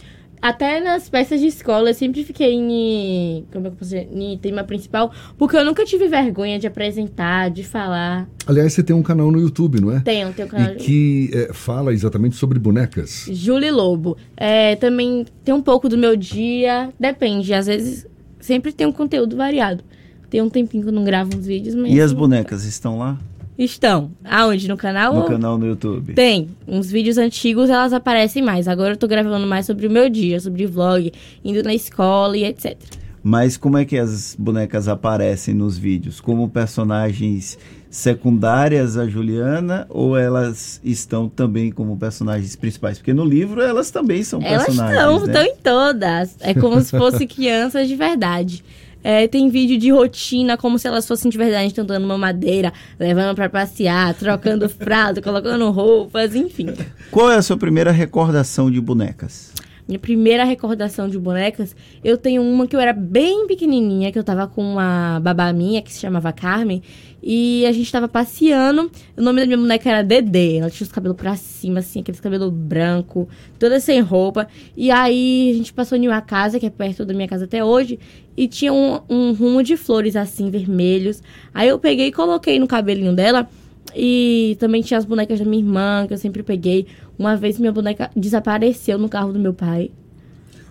Até 0.43 0.81
nas 0.81 1.09
peças 1.09 1.41
de 1.41 1.47
escola 1.47 1.91
eu 1.91 1.95
sempre 1.95 2.25
fiquei 2.25 2.53
em. 2.53 3.47
Como 3.53 3.65
é 3.65 3.71
que 3.71 3.75
eu 3.75 3.79
posso 3.79 3.91
dizer? 3.93 4.09
Em 4.13 4.37
tema 4.37 4.65
principal, 4.65 5.13
porque 5.39 5.57
eu 5.57 5.65
nunca 5.65 5.85
tive 5.85 6.09
vergonha 6.09 6.59
de 6.59 6.67
apresentar, 6.67 7.49
de 7.49 7.63
falar. 7.63 8.29
Aliás, 8.45 8.73
você 8.73 8.83
tem 8.83 8.95
um 8.95 9.05
canal 9.05 9.31
no 9.31 9.41
YouTube, 9.41 9.81
não 9.81 9.93
é? 9.93 10.01
Tenho, 10.01 10.33
tenho 10.33 10.49
um 10.49 10.51
canal. 10.51 10.73
E 10.73 10.77
que 10.77 11.31
é, 11.33 11.53
fala 11.53 11.93
exatamente 11.93 12.35
sobre 12.35 12.59
bonecas. 12.59 13.27
Julie 13.31 13.71
Lobo. 13.71 14.17
É, 14.37 14.75
também 14.75 15.25
tem 15.45 15.55
um 15.55 15.63
pouco 15.63 15.89
do 15.89 15.97
meu 15.97 16.17
dia, 16.17 16.91
depende. 16.99 17.55
Às 17.55 17.69
vezes 17.69 18.05
sempre 18.41 18.73
tem 18.73 18.85
um 18.85 18.93
conteúdo 18.93 19.37
variado. 19.37 19.85
Tem 20.29 20.43
um 20.43 20.49
tempinho 20.49 20.83
que 20.83 20.89
eu 20.89 20.93
não 20.93 21.05
gravo 21.05 21.37
uns 21.37 21.47
vídeos, 21.47 21.77
mas. 21.77 21.93
E 21.93 22.01
as 22.01 22.13
bonecas 22.13 22.65
estão 22.65 22.99
lá? 22.99 23.17
Estão. 23.59 24.11
Aonde? 24.25 24.67
No 24.67 24.77
canal? 24.77 25.15
No 25.15 25.25
canal 25.25 25.59
no 25.59 25.67
YouTube. 25.67 26.15
Tem. 26.15 26.49
Uns 26.67 26.91
vídeos 26.91 27.19
antigos 27.19 27.69
elas 27.69 27.93
aparecem 27.93 28.43
mais. 28.43 28.67
Agora 28.67 28.93
eu 28.95 28.97
tô 28.97 29.07
gravando 29.07 29.47
mais 29.47 29.67
sobre 29.67 29.87
o 29.87 29.91
meu 29.91 30.09
dia, 30.09 30.41
sobre 30.41 30.67
vlog, 30.67 31.13
indo 31.45 31.63
na 31.63 31.75
escola 31.75 32.37
e 32.37 32.45
etc. 32.45 32.77
Mas 33.23 33.57
como 33.57 33.79
é 33.79 33.85
que 33.85 33.97
as 33.97 34.35
bonecas 34.37 34.89
aparecem 34.89 35.55
nos 35.55 35.79
vídeos? 35.79 36.21
Como 36.21 36.49
personagens 36.49 37.57
secundárias 37.89 38.97
a 38.97 39.07
Juliana 39.07 39.87
ou 39.89 40.17
elas 40.17 40.81
estão 40.83 41.29
também 41.29 41.71
como 41.71 41.97
personagens 41.97 42.57
principais? 42.57 42.99
Porque 42.99 43.13
no 43.13 43.25
livro 43.25 43.61
elas 43.63 43.93
também 43.93 44.25
são 44.25 44.43
Elas 44.43 44.65
personagens, 44.65 44.99
estão, 44.99 45.21
né? 45.21 45.27
estão 45.27 45.45
em 45.45 45.57
todas. 45.63 46.37
É 46.41 46.53
como 46.55 46.81
se 46.81 46.91
fossem 46.91 47.29
crianças 47.29 47.87
de 47.87 47.95
verdade. 47.95 48.65
É, 49.03 49.27
tem 49.27 49.49
vídeo 49.49 49.79
de 49.79 49.91
rotina, 49.91 50.57
como 50.57 50.79
se 50.79 50.87
elas 50.87 51.07
fossem 51.07 51.31
de 51.31 51.37
verdade, 51.37 51.69
estão 51.69 51.85
dando 51.85 52.05
uma 52.05 52.19
madeira, 52.19 52.73
levando 52.99 53.35
pra 53.35 53.49
passear, 53.49 54.15
trocando 54.15 54.69
fralda, 54.71 55.21
colocando 55.21 55.71
roupas, 55.71 56.35
enfim. 56.35 56.69
Qual 57.11 57.31
é 57.31 57.37
a 57.37 57.43
sua 57.43 57.57
primeira 57.57 57.91
recordação 57.91 58.71
de 58.71 58.81
bonecas? 58.81 59.53
Minha 59.93 60.01
primeira 60.01 60.43
recordação 60.43 61.07
de 61.07 61.19
bonecas, 61.19 61.77
eu 62.03 62.17
tenho 62.17 62.41
uma 62.41 62.67
que 62.67 62.75
eu 62.75 62.81
era 62.81 62.95
bem 62.95 63.47
pequenininha, 63.47 64.11
que 64.11 64.19
eu 64.19 64.25
tava 64.25 64.47
com 64.47 64.63
uma 64.63 65.21
babá 65.21 65.53
minha, 65.53 65.83
que 65.83 65.93
se 65.93 66.01
chamava 66.01 66.33
Carmen, 66.33 66.83
e 67.23 67.67
a 67.67 67.73
gente 67.73 67.93
tava 67.93 68.09
passeando. 68.09 68.91
O 69.15 69.21
nome 69.21 69.43
da 69.43 69.47
minha 69.47 69.59
boneca 69.59 69.91
era 69.91 70.03
Dedê. 70.03 70.57
Ela 70.57 70.71
tinha 70.71 70.87
os 70.87 70.91
cabelos 70.91 71.19
pra 71.19 71.37
cima, 71.37 71.81
assim, 71.81 72.01
aqueles 72.01 72.21
cabelos 72.21 72.51
branco, 72.51 73.29
toda 73.59 73.79
sem 73.81 74.01
roupa. 74.01 74.49
E 74.75 74.91
aí 74.91 75.51
a 75.51 75.57
gente 75.59 75.75
passou 75.75 75.99
em 75.99 76.09
uma 76.09 76.23
casa, 76.23 76.59
que 76.59 76.65
é 76.65 76.71
perto 76.71 77.05
da 77.05 77.13
minha 77.13 77.29
casa 77.29 77.45
até 77.45 77.63
hoje, 77.63 77.99
e 78.35 78.49
tinha 78.49 78.73
um, 78.73 78.99
um 79.11 79.35
rumo 79.35 79.63
de 79.63 79.77
flores, 79.77 80.17
assim, 80.17 80.49
vermelhos. 80.49 81.23
Aí 81.53 81.69
eu 81.69 81.79
peguei 81.79 82.07
e 82.07 82.13
coloquei 82.13 82.59
no 82.59 82.67
cabelinho 82.67 83.13
dela. 83.13 83.47
E 83.95 84.57
também 84.59 84.81
tinha 84.81 84.97
as 84.97 85.05
bonecas 85.05 85.39
da 85.39 85.45
minha 85.45 85.63
irmã, 85.63 86.07
que 86.07 86.15
eu 86.15 86.19
sempre 86.19 86.43
peguei. 86.43 86.87
Uma 87.23 87.37
vez 87.37 87.57
minha 87.57 87.71
boneca 87.71 88.11
desapareceu 88.17 88.99
no 88.99 89.09
carro 89.09 89.33
do 89.33 89.39
meu 89.39 89.55
pai. 89.55 89.93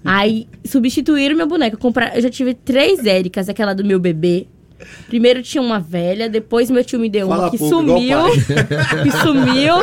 Aí 0.03 0.50
substituíram 0.65 1.34
minha 1.34 1.48
boneca. 1.48 1.77
Comprar, 1.77 2.13
eu 2.13 2.22
já 2.22 2.29
tive 2.29 2.53
três 2.53 3.05
Éricas, 3.05 3.48
aquela 3.48 3.74
do 3.74 3.86
meu 3.86 3.98
bebê. 4.01 4.48
Primeiro 5.08 5.41
tinha 5.41 5.62
uma 5.62 5.79
velha, 5.79 6.27
depois 6.27 6.70
meu 6.70 6.84
tio 6.84 7.00
me 7.00 7.10
deu 7.10 7.29
Fala 7.29 7.43
uma 7.43 7.51
que 7.51 7.58
pouco, 7.58 7.74
sumiu. 7.74 8.17
que 9.01 9.12
sumiu. 9.24 9.75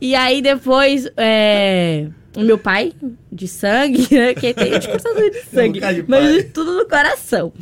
E 0.00 0.16
aí 0.16 0.42
depois 0.42 1.08
é, 1.16 2.08
o 2.36 2.40
meu 2.40 2.58
pai, 2.58 2.92
de 3.30 3.46
sangue, 3.46 4.08
né? 4.10 4.34
Que 4.34 4.52
tem 4.52 4.80
de 4.80 4.88
cortador 4.88 5.30
de 5.30 5.42
sangue. 5.44 5.78
de 5.78 6.04
mas 6.08 6.32
de 6.32 6.42
tudo 6.42 6.74
no 6.74 6.88
coração. 6.88 7.52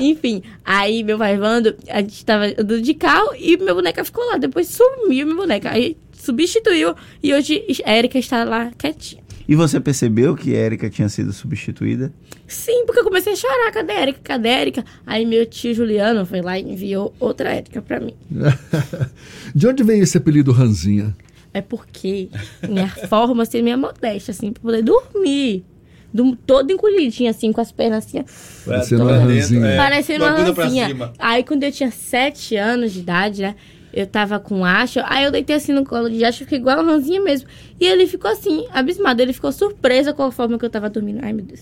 Enfim, 0.00 0.44
aí 0.64 1.02
meu 1.02 1.18
pai 1.18 1.36
Vando, 1.36 1.74
a 1.88 2.02
gente 2.02 2.24
tava 2.24 2.44
andando 2.46 2.80
de 2.80 2.94
carro 2.94 3.34
e 3.36 3.56
minha 3.56 3.74
boneca 3.74 4.04
ficou 4.04 4.24
lá. 4.26 4.36
Depois 4.36 4.68
sumiu 4.68 5.26
minha 5.26 5.36
boneca. 5.36 5.70
Aí 5.70 5.96
substituiu 6.26 6.94
e 7.22 7.32
hoje 7.32 7.62
a 7.84 7.96
Erika 7.96 8.18
está 8.18 8.44
lá 8.44 8.70
quietinha. 8.76 9.24
E 9.48 9.54
você 9.54 9.78
percebeu 9.78 10.34
que 10.34 10.54
Érica 10.56 10.90
tinha 10.90 11.08
sido 11.08 11.32
substituída? 11.32 12.12
Sim, 12.48 12.84
porque 12.84 12.98
eu 13.00 13.04
comecei 13.04 13.32
a 13.32 13.36
chorar, 13.36 13.70
cadê 13.72 13.92
a 13.92 14.02
Erika? 14.02 14.18
Cadê 14.22 14.48
a 14.48 14.60
Erika? 14.60 14.84
Aí 15.06 15.24
meu 15.24 15.46
tio 15.46 15.72
Juliano 15.72 16.26
foi 16.26 16.42
lá 16.42 16.58
e 16.58 16.62
enviou 16.62 17.14
outra 17.20 17.54
Erika 17.54 17.80
pra 17.80 18.00
mim. 18.00 18.14
De 19.54 19.66
onde 19.68 19.82
vem 19.84 20.00
esse 20.00 20.18
apelido 20.18 20.50
Ranzinha? 20.52 21.16
É 21.54 21.60
porque 21.62 22.28
minha 22.68 22.88
forma, 22.88 23.42
assim, 23.44 23.62
minha 23.62 23.76
modéstia, 23.76 24.32
assim, 24.32 24.52
pra 24.52 24.62
poder 24.62 24.82
dormir. 24.82 25.64
Dum- 26.12 26.34
Toda 26.46 26.72
encolhidinha, 26.72 27.30
assim, 27.30 27.52
com 27.52 27.60
as 27.60 27.70
pernas 27.72 28.04
assim, 28.06 28.24
Parecendo 28.64 29.02
uma 29.04 29.16
ranzinha. 29.16 29.66
é. 29.66 29.76
parecendo 29.76 30.24
uma 30.24 30.70
cima. 30.70 31.12
Aí 31.18 31.42
quando 31.44 31.62
eu 31.62 31.72
tinha 31.72 31.90
sete 31.90 32.56
anos 32.56 32.92
de 32.92 33.00
idade, 33.00 33.42
né? 33.42 33.54
Eu 33.96 34.06
tava 34.06 34.38
com 34.38 34.62
Acho, 34.62 35.00
aí 35.04 35.24
eu 35.24 35.30
deitei 35.30 35.56
assim 35.56 35.72
no 35.72 35.82
colo 35.82 36.10
de 36.10 36.22
Acho, 36.22 36.40
fiquei 36.40 36.58
igual 36.58 36.78
a 36.80 36.82
ranzinha 36.82 37.18
mesmo. 37.20 37.48
E 37.80 37.86
ele 37.86 38.06
ficou 38.06 38.30
assim, 38.30 38.66
abismado. 38.70 39.22
Ele 39.22 39.32
ficou 39.32 39.50
surpreso 39.50 40.12
com 40.12 40.22
a 40.24 40.30
forma 40.30 40.58
que 40.58 40.66
eu 40.66 40.70
tava 40.70 40.90
dormindo. 40.90 41.20
Ai, 41.22 41.32
meu 41.32 41.46
Deus. 41.46 41.60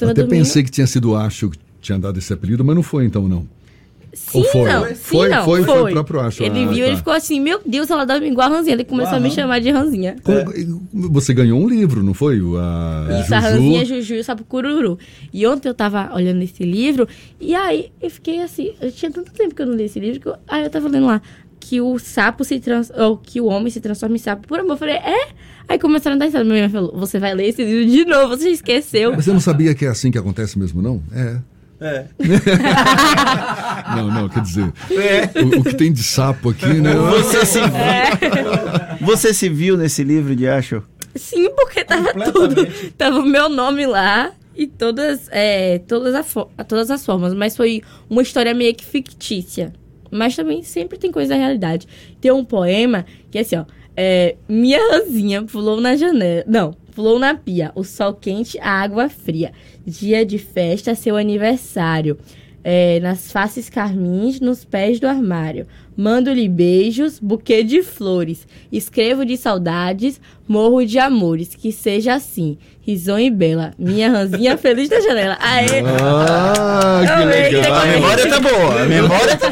Eu 0.00 0.08
Até 0.08 0.22
dormindo. 0.22 0.28
pensei 0.28 0.62
que 0.62 0.70
tinha 0.70 0.86
sido 0.86 1.10
o 1.10 1.16
Acho 1.16 1.50
que 1.50 1.58
tinha 1.80 1.98
dado 1.98 2.18
esse 2.20 2.32
apelido, 2.32 2.64
mas 2.64 2.76
não 2.76 2.84
foi 2.84 3.04
então, 3.04 3.26
não. 3.28 3.44
Sim, 4.14 4.38
Ou 4.38 4.44
foi? 4.44 4.70
não. 4.70 4.82
Foi, 4.82 4.94
Sim, 4.94 5.00
foi, 5.02 5.28
não. 5.30 5.44
foi, 5.44 5.62
foi 5.64 5.90
o 5.90 5.92
próprio 5.94 6.20
Acho. 6.20 6.42
Ele 6.44 6.64
Ah, 6.64 6.68
viu, 6.68 6.84
tá. 6.84 6.86
ele 6.86 6.96
ficou 6.98 7.12
assim, 7.14 7.40
meu 7.40 7.60
Deus, 7.66 7.90
ela 7.90 8.04
dorme 8.04 8.28
igual 8.28 8.46
a 8.52 8.56
ranzinha. 8.56 8.74
Ele 8.74 8.84
começou 8.84 9.16
a 9.16 9.20
me 9.20 9.30
chamar 9.30 9.58
de 9.60 9.70
ranzinha. 9.70 10.16
Como- 10.22 11.10
Você 11.10 11.34
ganhou 11.34 11.58
um 11.58 11.66
livro, 11.66 12.02
não 12.02 12.14
foi? 12.14 12.36
A 12.38 13.20
Isso, 13.20 13.34
a 13.34 13.40
Juju. 13.40 13.52
ranzinha 13.54 13.84
Juju 13.86 14.14
e 14.14 14.20
o 14.20 14.24
sapo 14.24 14.44
cururu. 14.44 14.98
E 15.32 15.44
ontem 15.46 15.66
eu 15.68 15.74
tava 15.74 16.14
olhando 16.14 16.42
esse 16.42 16.62
livro, 16.62 17.08
e 17.40 17.54
aí 17.54 17.90
eu 18.00 18.10
fiquei 18.10 18.40
assim, 18.42 18.72
eu 18.80 18.92
tinha 18.92 19.10
tanto 19.10 19.32
tempo 19.32 19.54
que 19.54 19.62
eu 19.62 19.66
não 19.66 19.74
li 19.74 19.84
esse 19.84 19.98
livro, 19.98 20.20
que 20.20 20.28
eu, 20.28 20.36
aí 20.46 20.62
eu 20.62 20.70
tava 20.70 20.88
lendo 20.88 21.06
lá 21.06 21.20
que 21.62 21.80
o 21.80 21.96
sapo 21.98 22.44
se 22.44 22.58
trans, 22.58 22.90
ou 22.90 23.16
que 23.16 23.40
o 23.40 23.46
homem 23.46 23.70
se 23.70 23.80
transforma 23.80 24.16
em 24.16 24.18
sapo 24.18 24.48
por 24.48 24.58
amor. 24.58 24.72
Eu 24.72 24.76
falei, 24.76 24.96
é? 24.96 25.28
Aí 25.68 25.78
começaram 25.78 26.16
a 26.16 26.18
dar 26.18 26.24
risada. 26.24 26.44
Minha 26.44 26.62
mãe 26.62 26.68
falou, 26.68 26.92
você 26.96 27.20
vai 27.20 27.32
ler 27.34 27.46
esse 27.48 27.64
livro 27.64 27.88
de 27.90 28.04
novo, 28.04 28.36
você 28.36 28.50
esqueceu. 28.50 29.14
Você 29.14 29.32
não 29.32 29.38
sabia 29.40 29.72
que 29.74 29.84
é 29.86 29.88
assim 29.88 30.10
que 30.10 30.18
acontece 30.18 30.58
mesmo, 30.58 30.82
não? 30.82 31.00
É. 31.14 31.36
É. 31.80 32.06
Não, 33.96 34.06
não, 34.06 34.28
quer 34.28 34.40
dizer, 34.40 34.72
É. 34.92 35.42
o, 35.42 35.58
o 35.60 35.64
que 35.64 35.74
tem 35.74 35.92
de 35.92 36.02
sapo 36.02 36.50
aqui, 36.50 36.74
né? 36.80 36.94
Você 36.94 37.44
se, 37.44 37.58
você 39.02 39.34
se 39.34 39.48
viu 39.48 39.76
nesse 39.76 40.04
livro 40.04 40.36
de 40.36 40.46
Acho? 40.46 40.80
Sim, 41.16 41.50
porque 41.50 41.84
tava 41.84 42.14
tudo. 42.30 42.66
Tava 42.96 43.18
o 43.18 43.26
meu 43.26 43.48
nome 43.48 43.84
lá 43.84 44.30
e 44.56 44.68
todas, 44.68 45.28
é, 45.32 45.80
todas, 45.80 46.14
a 46.56 46.64
todas 46.64 46.88
as 46.88 47.04
formas. 47.04 47.34
Mas 47.34 47.56
foi 47.56 47.82
uma 48.08 48.22
história 48.22 48.54
meio 48.54 48.72
que 48.74 48.84
fictícia. 48.84 49.72
Mas 50.12 50.36
também 50.36 50.62
sempre 50.62 50.98
tem 50.98 51.10
coisa 51.10 51.30
da 51.30 51.40
realidade. 51.40 51.88
Tem 52.20 52.30
um 52.30 52.44
poema 52.44 53.06
que 53.30 53.38
é 53.38 53.40
assim, 53.40 53.56
ó. 53.56 53.64
É, 53.96 54.36
minha 54.48 54.78
ranzinha 54.90 55.42
pulou 55.42 55.80
na 55.80 55.96
janela. 55.96 56.44
Não, 56.46 56.72
pulou 56.94 57.18
na 57.18 57.34
pia. 57.34 57.72
O 57.74 57.82
sol 57.82 58.12
quente, 58.12 58.58
a 58.60 58.70
água 58.70 59.08
fria. 59.08 59.52
Dia 59.86 60.24
de 60.24 60.38
festa, 60.38 60.94
seu 60.94 61.16
aniversário. 61.16 62.18
É, 62.64 63.00
nas 63.00 63.32
faces 63.32 63.68
carmins, 63.68 64.40
nos 64.40 64.64
pés 64.64 65.00
do 65.00 65.06
armário. 65.08 65.66
Mando-lhe 65.96 66.48
beijos, 66.48 67.18
buquê 67.18 67.62
de 67.64 67.82
flores. 67.82 68.46
Escrevo 68.70 69.24
de 69.26 69.36
saudades, 69.36 70.20
morro 70.46 70.84
de 70.86 70.98
amores. 70.98 71.54
Que 71.56 71.72
seja 71.72 72.14
assim, 72.14 72.56
risonha 72.80 73.26
e 73.26 73.30
bela. 73.30 73.72
Minha 73.78 74.10
ranzinha 74.10 74.56
feliz 74.58 74.88
da 74.88 75.00
janela. 75.00 75.36
Aê! 75.40 75.82
Ah, 76.00 77.00
que 77.04 77.10
Amei, 77.12 77.48
que 77.48 77.56
legal. 77.56 77.74
A 77.74 77.86
memória 77.86 78.28
tá 78.28 78.40
boa, 78.40 78.82
a 78.82 78.86
memória 78.86 79.36
tá 79.36 79.48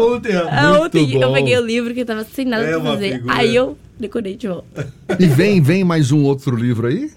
Ontem, 0.00 0.32
rapaz. 0.32 0.58
Ah, 0.58 0.70
Muito 0.78 0.84
ontem 0.86 1.14
eu 1.20 1.28
bom. 1.28 1.34
peguei 1.34 1.58
o 1.58 1.64
livro 1.64 1.94
que 1.94 2.00
eu 2.00 2.06
tava 2.06 2.24
sem 2.24 2.44
nada 2.46 2.64
É 2.64 2.70
pra 2.72 2.80
fazer. 2.80 3.12
figura. 3.16 3.34
Aí 3.36 3.54
eu 3.54 3.76
decorei 4.00 4.34
de 4.36 4.48
volta. 4.48 4.92
E 5.20 5.26
vem, 5.26 5.60
vem 5.60 5.84
mais 5.84 6.10
um 6.10 6.24
outro 6.24 6.56
livro 6.56 6.86
aí? 6.86 7.10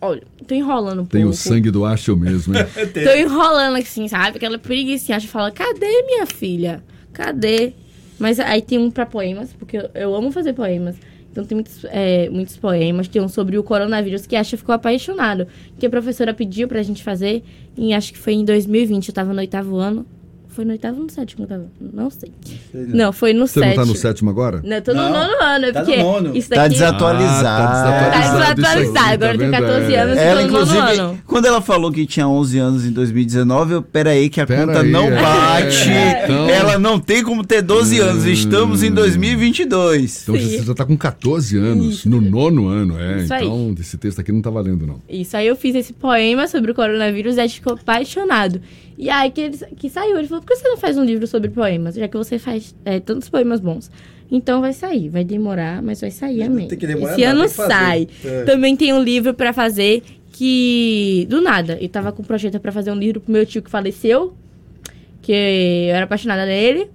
Olha, 0.00 0.22
tô 0.46 0.54
enrolando 0.54 1.02
um 1.02 1.06
Tem 1.06 1.22
pouco. 1.22 1.34
o 1.34 1.38
sangue 1.38 1.70
do 1.70 1.84
Acho 1.84 2.16
mesmo, 2.16 2.54
hein? 2.56 2.64
Tô 2.92 3.12
enrolando 3.12 3.76
assim, 3.76 4.08
sabe? 4.08 4.38
Aquela 4.38 4.58
preguiça 4.58 5.14
acha 5.14 5.28
fala, 5.28 5.50
cadê 5.50 6.02
minha 6.04 6.24
filha? 6.26 6.82
Cadê? 7.12 7.74
Mas 8.18 8.40
aí 8.40 8.62
tem 8.62 8.78
um 8.78 8.90
pra 8.90 9.04
poemas, 9.04 9.52
porque 9.52 9.76
eu, 9.76 9.90
eu 9.94 10.14
amo 10.14 10.32
fazer 10.32 10.54
poemas. 10.54 10.96
Então 11.30 11.44
tem 11.44 11.54
muitos, 11.54 11.84
é, 11.84 12.28
muitos 12.28 12.56
poemas. 12.56 13.08
Tem 13.08 13.22
um 13.22 13.28
sobre 13.28 13.56
o 13.56 13.62
coronavírus 13.62 14.26
que 14.26 14.34
a 14.34 14.40
Asha 14.40 14.56
ficou 14.56 14.74
apaixonado. 14.74 15.46
Que 15.78 15.86
a 15.86 15.90
professora 15.90 16.34
pediu 16.34 16.66
pra 16.66 16.82
gente 16.82 17.02
fazer. 17.02 17.44
E 17.76 17.92
acho 17.94 18.12
que 18.12 18.18
foi 18.18 18.34
em 18.34 18.44
2020. 18.44 19.08
Eu 19.08 19.14
tava 19.14 19.32
no 19.32 19.38
oitavo 19.38 19.76
ano. 19.76 20.04
Foi 20.50 20.64
no 20.64 20.72
oitavo 20.72 20.98
ou 20.98 21.04
no 21.04 21.10
sétimo? 21.10 21.46
que 21.46 21.52
eu 21.52 21.58
tava? 21.58 21.70
Não 21.92 22.10
sei. 22.10 22.32
Não, 22.74 23.12
foi 23.12 23.32
no 23.32 23.46
Você 23.46 23.60
sétimo. 23.60 23.76
não 23.76 23.82
tá 23.84 23.90
no 23.92 23.96
sétimo 23.96 24.30
agora? 24.30 24.60
Não, 24.64 24.76
eu 24.76 24.82
tô 24.82 24.92
no 24.92 25.02
Não, 25.02 25.12
nono 25.12 25.32
ano, 25.42 25.64
é 25.66 25.72
tá 25.72 25.80
no 25.80 25.86
porque 25.86 26.02
nono. 26.02 26.36
isso 26.36 26.48
Tá 26.50 26.56
daqui... 26.56 26.74
desatualizado. 26.74 27.46
Ah, 27.48 27.66
tá 27.66 28.10
Tá 28.10 28.18
desatualizado. 28.18 28.54
desatualizado, 28.56 28.82
isso 28.82 28.98
aqui, 28.98 29.14
agora 29.14 29.32
tá 29.32 29.38
tem 29.38 29.50
vendo? 29.50 29.60
14 29.60 29.94
É. 29.94 29.98
anos. 30.00 30.16
Ela, 30.18 30.40
tô 30.42 30.46
no 30.46 30.52
nono 30.52 30.64
inclusive, 30.72 30.98
ano. 31.00 31.18
quando 31.26 31.46
ela 31.46 31.60
falou 31.62 31.92
que 31.92 32.06
tinha 32.06 32.28
11 32.28 32.58
anos 32.58 32.84
em 32.84 32.90
2019, 32.92 33.72
eu, 33.74 33.82
peraí, 33.82 34.28
que 34.28 34.40
a 34.40 34.46
Pera 34.46 34.66
conta 34.66 34.80
aí, 34.80 34.90
não 34.90 35.04
é. 35.06 35.22
bate. 35.22 35.88
Então- 36.24 36.48
Ela 36.50 36.78
não 36.78 36.98
tem 36.98 37.22
como 37.22 37.44
ter 37.46 37.62
12 37.62 37.98
anos. 38.00 38.24
Estamos 38.26 38.82
em 38.82 38.90
2022. 38.90 40.22
Então 40.22 40.34
Sim. 40.34 40.58
você 40.58 40.62
já 40.64 40.74
tá 40.74 40.84
com 40.84 40.96
14 40.96 41.56
anos, 41.58 42.04
no 42.04 42.20
nono 42.20 42.68
ano, 42.68 42.98
é. 42.98 43.22
Isso 43.22 43.32
aí. 43.34 43.44
então, 43.44 43.74
esse 43.78 43.96
texto 43.96 44.20
aqui 44.20 44.32
não 44.32 44.42
tá 44.42 44.50
valendo, 44.50 44.86
não. 44.86 45.00
Isso, 45.08 45.36
aí 45.36 45.46
eu 45.46 45.56
fiz 45.56 45.74
esse 45.74 45.92
poema 45.92 46.46
sobre 46.48 46.70
o 46.70 46.74
coronavírus 46.74 47.36
e 47.36 47.40
a 47.40 47.46
gente 47.46 47.56
ficou 47.56 47.74
apaixonado. 47.74 48.60
E 49.00 49.08
aí 49.08 49.30
que, 49.30 49.40
ele, 49.40 49.56
que 49.56 49.88
saiu, 49.88 50.18
ele 50.18 50.28
falou, 50.28 50.42
por 50.42 50.48
que 50.48 50.56
você 50.56 50.68
não 50.68 50.76
faz 50.76 50.98
um 50.98 51.04
livro 51.04 51.26
sobre 51.26 51.48
poemas? 51.48 51.94
Já 51.94 52.06
que 52.06 52.18
você 52.18 52.38
faz 52.38 52.74
é, 52.84 53.00
tantos 53.00 53.30
poemas 53.30 53.58
bons. 53.58 53.90
Então 54.30 54.60
vai 54.60 54.74
sair, 54.74 55.08
vai 55.08 55.24
demorar, 55.24 55.80
mas 55.80 56.02
vai 56.02 56.10
sair, 56.10 56.42
amém. 56.42 56.68
tem 56.68 56.78
que 56.78 56.86
demorar 56.86 57.14
Esse 57.14 57.24
ano 57.24 57.48
sai. 57.48 58.06
É. 58.22 58.44
Também 58.44 58.76
tem 58.76 58.92
um 58.92 59.02
livro 59.02 59.32
pra 59.32 59.54
fazer 59.54 60.02
que, 60.30 61.26
do 61.30 61.40
nada, 61.40 61.78
eu 61.80 61.88
tava 61.88 62.12
com 62.12 62.20
um 62.20 62.24
projeto 62.26 62.60
pra 62.60 62.70
fazer 62.70 62.92
um 62.92 62.94
livro 62.94 63.22
pro 63.22 63.32
meu 63.32 63.46
tio 63.46 63.62
que 63.62 63.70
faleceu, 63.70 64.34
que 65.22 65.32
eu 65.32 65.94
era 65.94 66.04
apaixonada 66.04 66.44
dele. 66.44 66.90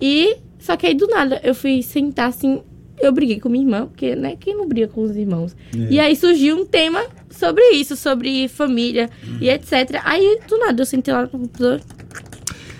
E, 0.00 0.36
só 0.60 0.76
que 0.76 0.86
aí 0.86 0.94
do 0.94 1.08
nada, 1.08 1.40
eu 1.42 1.56
fui 1.56 1.82
sentar 1.82 2.28
assim, 2.28 2.62
eu 3.02 3.12
briguei 3.12 3.40
com 3.40 3.48
minha 3.48 3.64
irmã, 3.64 3.86
porque, 3.86 4.14
né, 4.16 4.36
quem 4.38 4.56
não 4.56 4.66
briga 4.68 4.88
com 4.88 5.02
os 5.02 5.16
irmãos? 5.16 5.54
É. 5.76 5.92
E 5.92 6.00
aí 6.00 6.14
surgiu 6.16 6.56
um 6.56 6.64
tema 6.64 7.04
sobre 7.30 7.62
isso, 7.72 7.96
sobre 7.96 8.48
família 8.48 9.10
e 9.40 9.48
etc. 9.48 10.00
Aí, 10.04 10.38
do 10.48 10.58
nada, 10.58 10.80
eu 10.80 10.86
sentei 10.86 11.12
lá 11.12 11.22
no 11.22 11.28
computador 11.28 11.80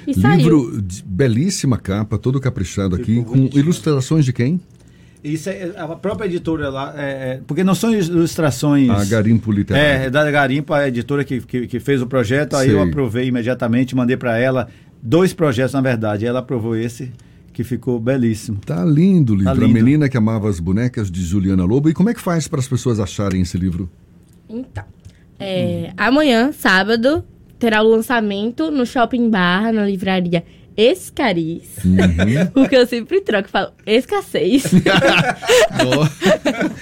e 0.06 0.14
saiu. 0.14 0.36
Livro 0.38 0.82
de 0.82 1.02
belíssima 1.02 1.78
capa, 1.78 2.18
todo 2.18 2.40
caprichado 2.40 2.94
aqui, 2.96 3.04
Ficou 3.16 3.24
com 3.24 3.30
bonitinho. 3.36 3.62
ilustrações 3.62 4.24
de 4.24 4.32
quem? 4.32 4.60
Isso 5.22 5.48
é 5.48 5.72
a 5.76 5.86
própria 5.88 6.26
editora 6.26 6.68
lá, 6.68 6.92
é, 6.96 7.02
é, 7.34 7.40
porque 7.46 7.62
não 7.62 7.76
são 7.76 7.94
ilustrações. 7.94 8.90
A 8.90 9.04
Garimpo 9.04 9.52
É, 9.52 9.54
Literário. 9.54 10.04
é 10.06 10.10
da 10.10 10.28
Garimpa, 10.28 10.76
a 10.78 10.88
editora 10.88 11.22
que, 11.22 11.40
que, 11.40 11.68
que 11.68 11.78
fez 11.78 12.02
o 12.02 12.08
projeto, 12.08 12.56
aí 12.56 12.66
Sei. 12.66 12.74
eu 12.74 12.82
aprovei 12.82 13.26
imediatamente, 13.28 13.94
mandei 13.94 14.16
para 14.16 14.36
ela 14.36 14.68
dois 15.00 15.32
projetos, 15.32 15.74
na 15.74 15.80
verdade. 15.80 16.26
Ela 16.26 16.40
aprovou 16.40 16.74
esse, 16.74 17.12
que 17.52 17.62
ficou 17.62 18.00
belíssimo. 18.00 18.58
Tá 18.64 18.84
lindo 18.84 19.34
o 19.34 19.36
livro. 19.36 19.52
Tá 19.52 19.60
A 19.60 19.66
lindo. 19.66 19.74
Menina 19.74 20.08
que 20.08 20.16
Amava 20.16 20.48
as 20.48 20.58
Bonecas, 20.58 21.10
de 21.10 21.22
Juliana 21.22 21.64
Lobo. 21.64 21.88
E 21.88 21.94
como 21.94 22.08
é 22.08 22.14
que 22.14 22.20
faz 22.20 22.48
para 22.48 22.60
as 22.60 22.68
pessoas 22.68 22.98
acharem 22.98 23.42
esse 23.42 23.58
livro? 23.58 23.90
Então, 24.48 24.84
é, 25.38 25.92
amanhã, 25.96 26.52
sábado, 26.52 27.24
terá 27.58 27.82
o 27.82 27.88
lançamento 27.88 28.70
no 28.70 28.86
Shopping 28.86 29.28
Barra, 29.30 29.72
na 29.72 29.86
livraria 29.86 30.44
Escariz. 30.76 31.76
Uhum. 31.84 32.46
Porque 32.54 32.76
eu 32.76 32.86
sempre 32.86 33.20
troco, 33.20 33.48
falo 33.48 33.72
escassez. 33.86 34.64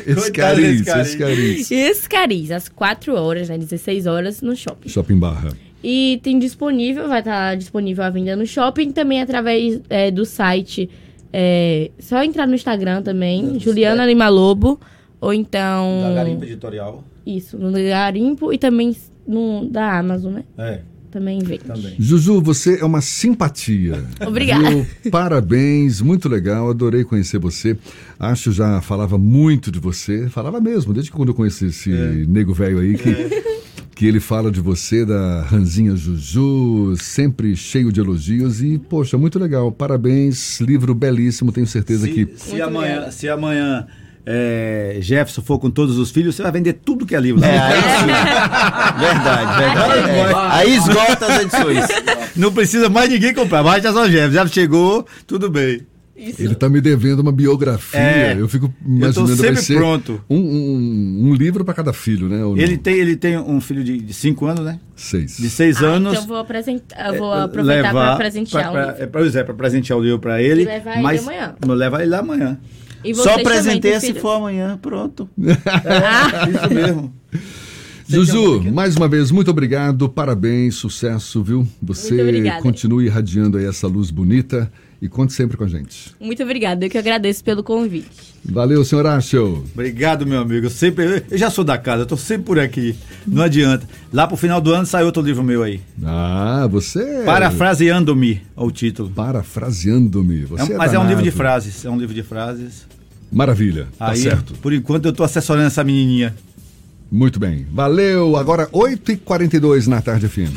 Escariz, 0.07 0.87
Escariz. 0.87 1.71
Escariz, 1.71 2.51
às 2.51 2.69
4 2.69 3.15
horas, 3.15 3.49
né? 3.49 3.59
16 3.59 4.07
horas 4.07 4.43
no 4.43 4.55
shopping. 4.55 4.89
Shopping 4.89 5.19
Barra. 5.19 5.51
E 5.83 6.21
tem 6.23 6.39
disponível, 6.39 7.09
vai 7.09 7.21
estar 7.21 7.57
disponível 7.57 8.05
a 8.05 8.11
venda 8.11 8.37
no 8.37 8.47
shopping, 8.47 8.93
também 8.93 9.23
através 9.23 9.81
é, 9.89 10.11
do 10.11 10.25
site. 10.27 10.89
É, 11.33 11.91
só 11.99 12.23
entrar 12.23 12.47
no 12.47 12.55
Instagram 12.55 13.03
também, 13.03 13.59
Juliana 13.59 14.05
Lima 14.05 14.29
Lobo. 14.29 14.79
Ou 15.21 15.33
então. 15.35 16.01
Da 16.03 16.15
Garimpa 16.15 16.45
Editorial. 16.45 17.05
Isso, 17.27 17.59
no 17.59 17.71
Garimpo 17.73 18.53
e 18.53 18.59
também 18.59 18.97
no, 19.27 19.69
da 19.71 19.99
Amazon, 19.99 20.33
né? 20.35 20.45
É, 20.57 20.81
Também 21.11 21.39
vende. 21.41 21.65
também. 21.65 21.95
Juju, 21.99 22.41
você 22.41 22.81
é 22.81 22.85
uma 22.85 23.01
simpatia. 23.03 24.03
Obrigada. 24.27 24.69
Viu? 24.71 24.87
Parabéns, 25.11 26.01
muito 26.01 26.29
legal, 26.29 26.71
adorei 26.71 27.05
conhecer 27.05 27.39
você. 27.39 27.77
Acho 28.19 28.51
já 28.53 28.81
falava 28.81 29.19
muito 29.19 29.71
de 29.71 29.79
você, 29.79 30.29
falava 30.29 30.61
mesmo, 30.61 30.93
desde 30.95 31.11
quando 31.13 31.29
eu 31.29 31.35
conheci 31.35 31.67
esse 31.67 31.93
É. 31.93 32.25
nego 32.27 32.53
velho 32.55 32.79
aí 32.81 32.97
que, 32.97 33.15
que 34.01 34.07
ele 34.07 34.19
fala 34.19 34.51
de 34.51 34.63
você, 34.63 35.05
da 35.05 35.43
Ranzinha 35.43 35.95
Juju, 35.95 36.95
sempre 36.97 37.55
cheio 37.55 37.93
de 37.93 38.01
elogios 38.01 38.63
e, 38.63 38.79
poxa, 38.79 39.19
muito 39.19 39.39
legal. 39.39 39.71
Parabéns, 39.71 40.59
livro 40.59 40.95
belíssimo, 40.95 41.53
tenho 41.53 41.67
certeza 41.67 42.07
Se, 42.07 42.13
que. 42.15 42.33
se 42.35 42.49
Muito 42.53 42.63
amanhã, 42.65 42.93
obrigada. 42.93 43.13
se 43.13 43.29
amanhã 43.29 43.87
é, 44.25 44.97
Jefferson 45.03 45.43
for 45.43 45.59
com 45.59 45.71
todos 45.71 45.99
os 45.99 46.11
filhos, 46.11 46.35
você 46.35 46.43
vai 46.43 46.51
vender 46.51 46.81
tudo 46.83 47.05
que 47.05 47.15
é 47.15 47.21
livro. 47.21 47.45
É, 47.45 47.59
aí 47.59 47.83
sim. 47.83 48.07
Verdade, 49.01 49.59
verdade. 49.59 50.11
É. 50.11 50.35
Aí 50.51 50.77
esgota 50.77 51.27
as 51.27 51.43
edições. 51.43 51.85
Não 52.35 52.51
precisa 52.51 52.89
mais 52.89 53.11
ninguém 53.11 53.35
comprar, 53.35 53.63
já 53.83 53.93
só 53.93 54.07
Jefferson. 54.09 54.33
Já 54.33 54.47
chegou, 54.47 55.07
tudo 55.27 55.51
bem. 55.51 55.83
Isso. 56.21 56.43
Ele 56.43 56.55
tá 56.55 56.69
me 56.69 56.81
devendo 56.83 57.21
uma 57.21 57.33
biografia. 57.33 57.99
É, 57.99 58.37
eu 58.39 58.47
fico 58.47 58.67
eu 58.67 58.73
tô 58.85 58.91
imaginando 58.91 59.27
vai 59.37 59.37
sempre 59.37 59.63
ser 59.63 59.77
pronto. 59.77 60.23
Um, 60.29 60.37
um, 60.39 61.29
um 61.31 61.35
livro 61.35 61.65
para 61.65 61.73
cada 61.73 61.93
filho, 61.95 62.29
né? 62.29 62.41
Ele 62.63 62.77
tem, 62.77 62.95
ele 62.99 63.17
tem 63.17 63.39
um 63.39 63.59
filho 63.61 63.83
de, 63.83 63.99
de 63.99 64.13
cinco 64.13 64.45
anos, 64.47 64.65
né? 64.65 64.79
Seis. 64.95 65.39
De 65.39 65.49
seis 65.49 65.83
Ah, 65.83 65.87
anos. 65.87 66.13
Então 66.13 66.23
eu 66.25 66.29
vou, 66.29 66.37
apresentar, 66.37 67.13
eu 67.15 67.19
vou 67.19 67.35
É, 67.35 67.43
aproveitar 67.43 67.91
para 67.93 68.17
presentear 68.17 68.71
pra, 68.71 68.83
o 68.83 68.87
livro. 68.89 69.03
é, 69.03 69.07
Pois 69.07 69.35
é, 69.37 69.43
para 69.45 69.55
presentear 69.55 69.99
o 69.99 70.03
livro 70.03 70.19
para 70.19 70.43
ele. 70.43 70.63
E 70.63 70.67
levar 70.67 70.93
ele 70.93 71.03
mas 71.03 71.23
amanhã. 71.23 71.55
Não 71.67 71.75
leva 71.75 72.03
ele 72.03 72.11
lá 72.11 72.19
amanhã. 72.19 72.59
E 73.03 73.15
Só 73.15 73.43
presenteia 73.43 73.99
se 73.99 74.09
filhos? 74.09 74.21
for 74.21 74.33
amanhã, 74.37 74.79
pronto. 74.81 75.27
É, 75.41 76.51
isso 76.51 76.75
mesmo. 76.75 77.15
Juju, 78.07 78.73
mais 78.73 78.97
uma 78.97 79.07
vez, 79.07 79.31
muito 79.31 79.51
obrigado, 79.53 80.09
parabéns, 80.09 80.75
sucesso, 80.75 81.45
viu? 81.45 81.67
Você 81.81 82.17
continue 82.61 83.07
irradiando 83.07 83.57
aí 83.57 83.65
essa 83.67 83.87
luz 83.87 84.11
bonita 84.11 84.71
e 85.03 85.09
conte 85.09 85.33
sempre 85.33 85.57
com 85.57 85.65
a 85.65 85.69
gente. 85.69 86.15
Muito 86.21 86.43
obrigada, 86.43 86.85
eu 86.85 86.91
que 86.91 86.99
agradeço 86.99 87.43
pelo 87.43 87.63
convite. 87.63 88.09
Valeu, 88.45 88.85
senhor 88.85 89.07
Ashel. 89.07 89.65
Obrigado, 89.75 90.27
meu 90.27 90.41
amigo. 90.41 90.67
Eu 90.67 90.71
sempre, 90.71 91.25
eu 91.31 91.39
já 91.39 91.51
sou 91.51 91.63
da 91.65 91.77
casa, 91.79 92.03
eu 92.03 92.07
tô 92.07 92.17
sempre 92.17 92.45
por 92.45 92.59
aqui. 92.59 92.95
Não 93.27 93.43
adianta. 93.43 93.87
Lá 94.13 94.27
pro 94.27 94.37
final 94.37 94.61
do 94.61 94.73
ano 94.73 94.87
sai 94.87 95.05
outro 95.05 95.23
livro 95.23 95.43
meu 95.43 95.63
aí. 95.63 95.81
Ah, 96.05 96.67
você. 96.71 97.23
Parafraseando-me, 97.25 98.43
é 98.57 98.63
o 98.63 98.71
título. 98.71 99.11
Parafraseando-me. 99.11 100.43
É 100.43 100.47
Você 100.47 100.75
um- 100.75 100.77
mas 100.79 100.93
é 100.93 100.99
um 100.99 101.03
danado. 101.03 101.09
livro 101.09 101.23
de 101.25 101.31
frases. 101.31 101.85
É 101.85 101.91
um 101.91 101.99
livro 101.99 102.15
de 102.15 102.23
frases. 102.23 102.87
Maravilha, 103.33 103.87
tá 103.99 104.11
aí, 104.11 104.19
certo. 104.23 104.55
por 104.55 104.73
enquanto, 104.73 105.07
eu 105.07 105.13
tô 105.13 105.23
assessorando 105.23 105.67
essa 105.69 105.85
menininha. 105.85 106.35
Muito 107.13 107.39
bem. 107.41 107.67
Valeu. 107.73 108.37
Agora, 108.37 108.69
8h42 108.73 109.87
na 109.87 110.01
tarde 110.01 110.29
fina. 110.29 110.51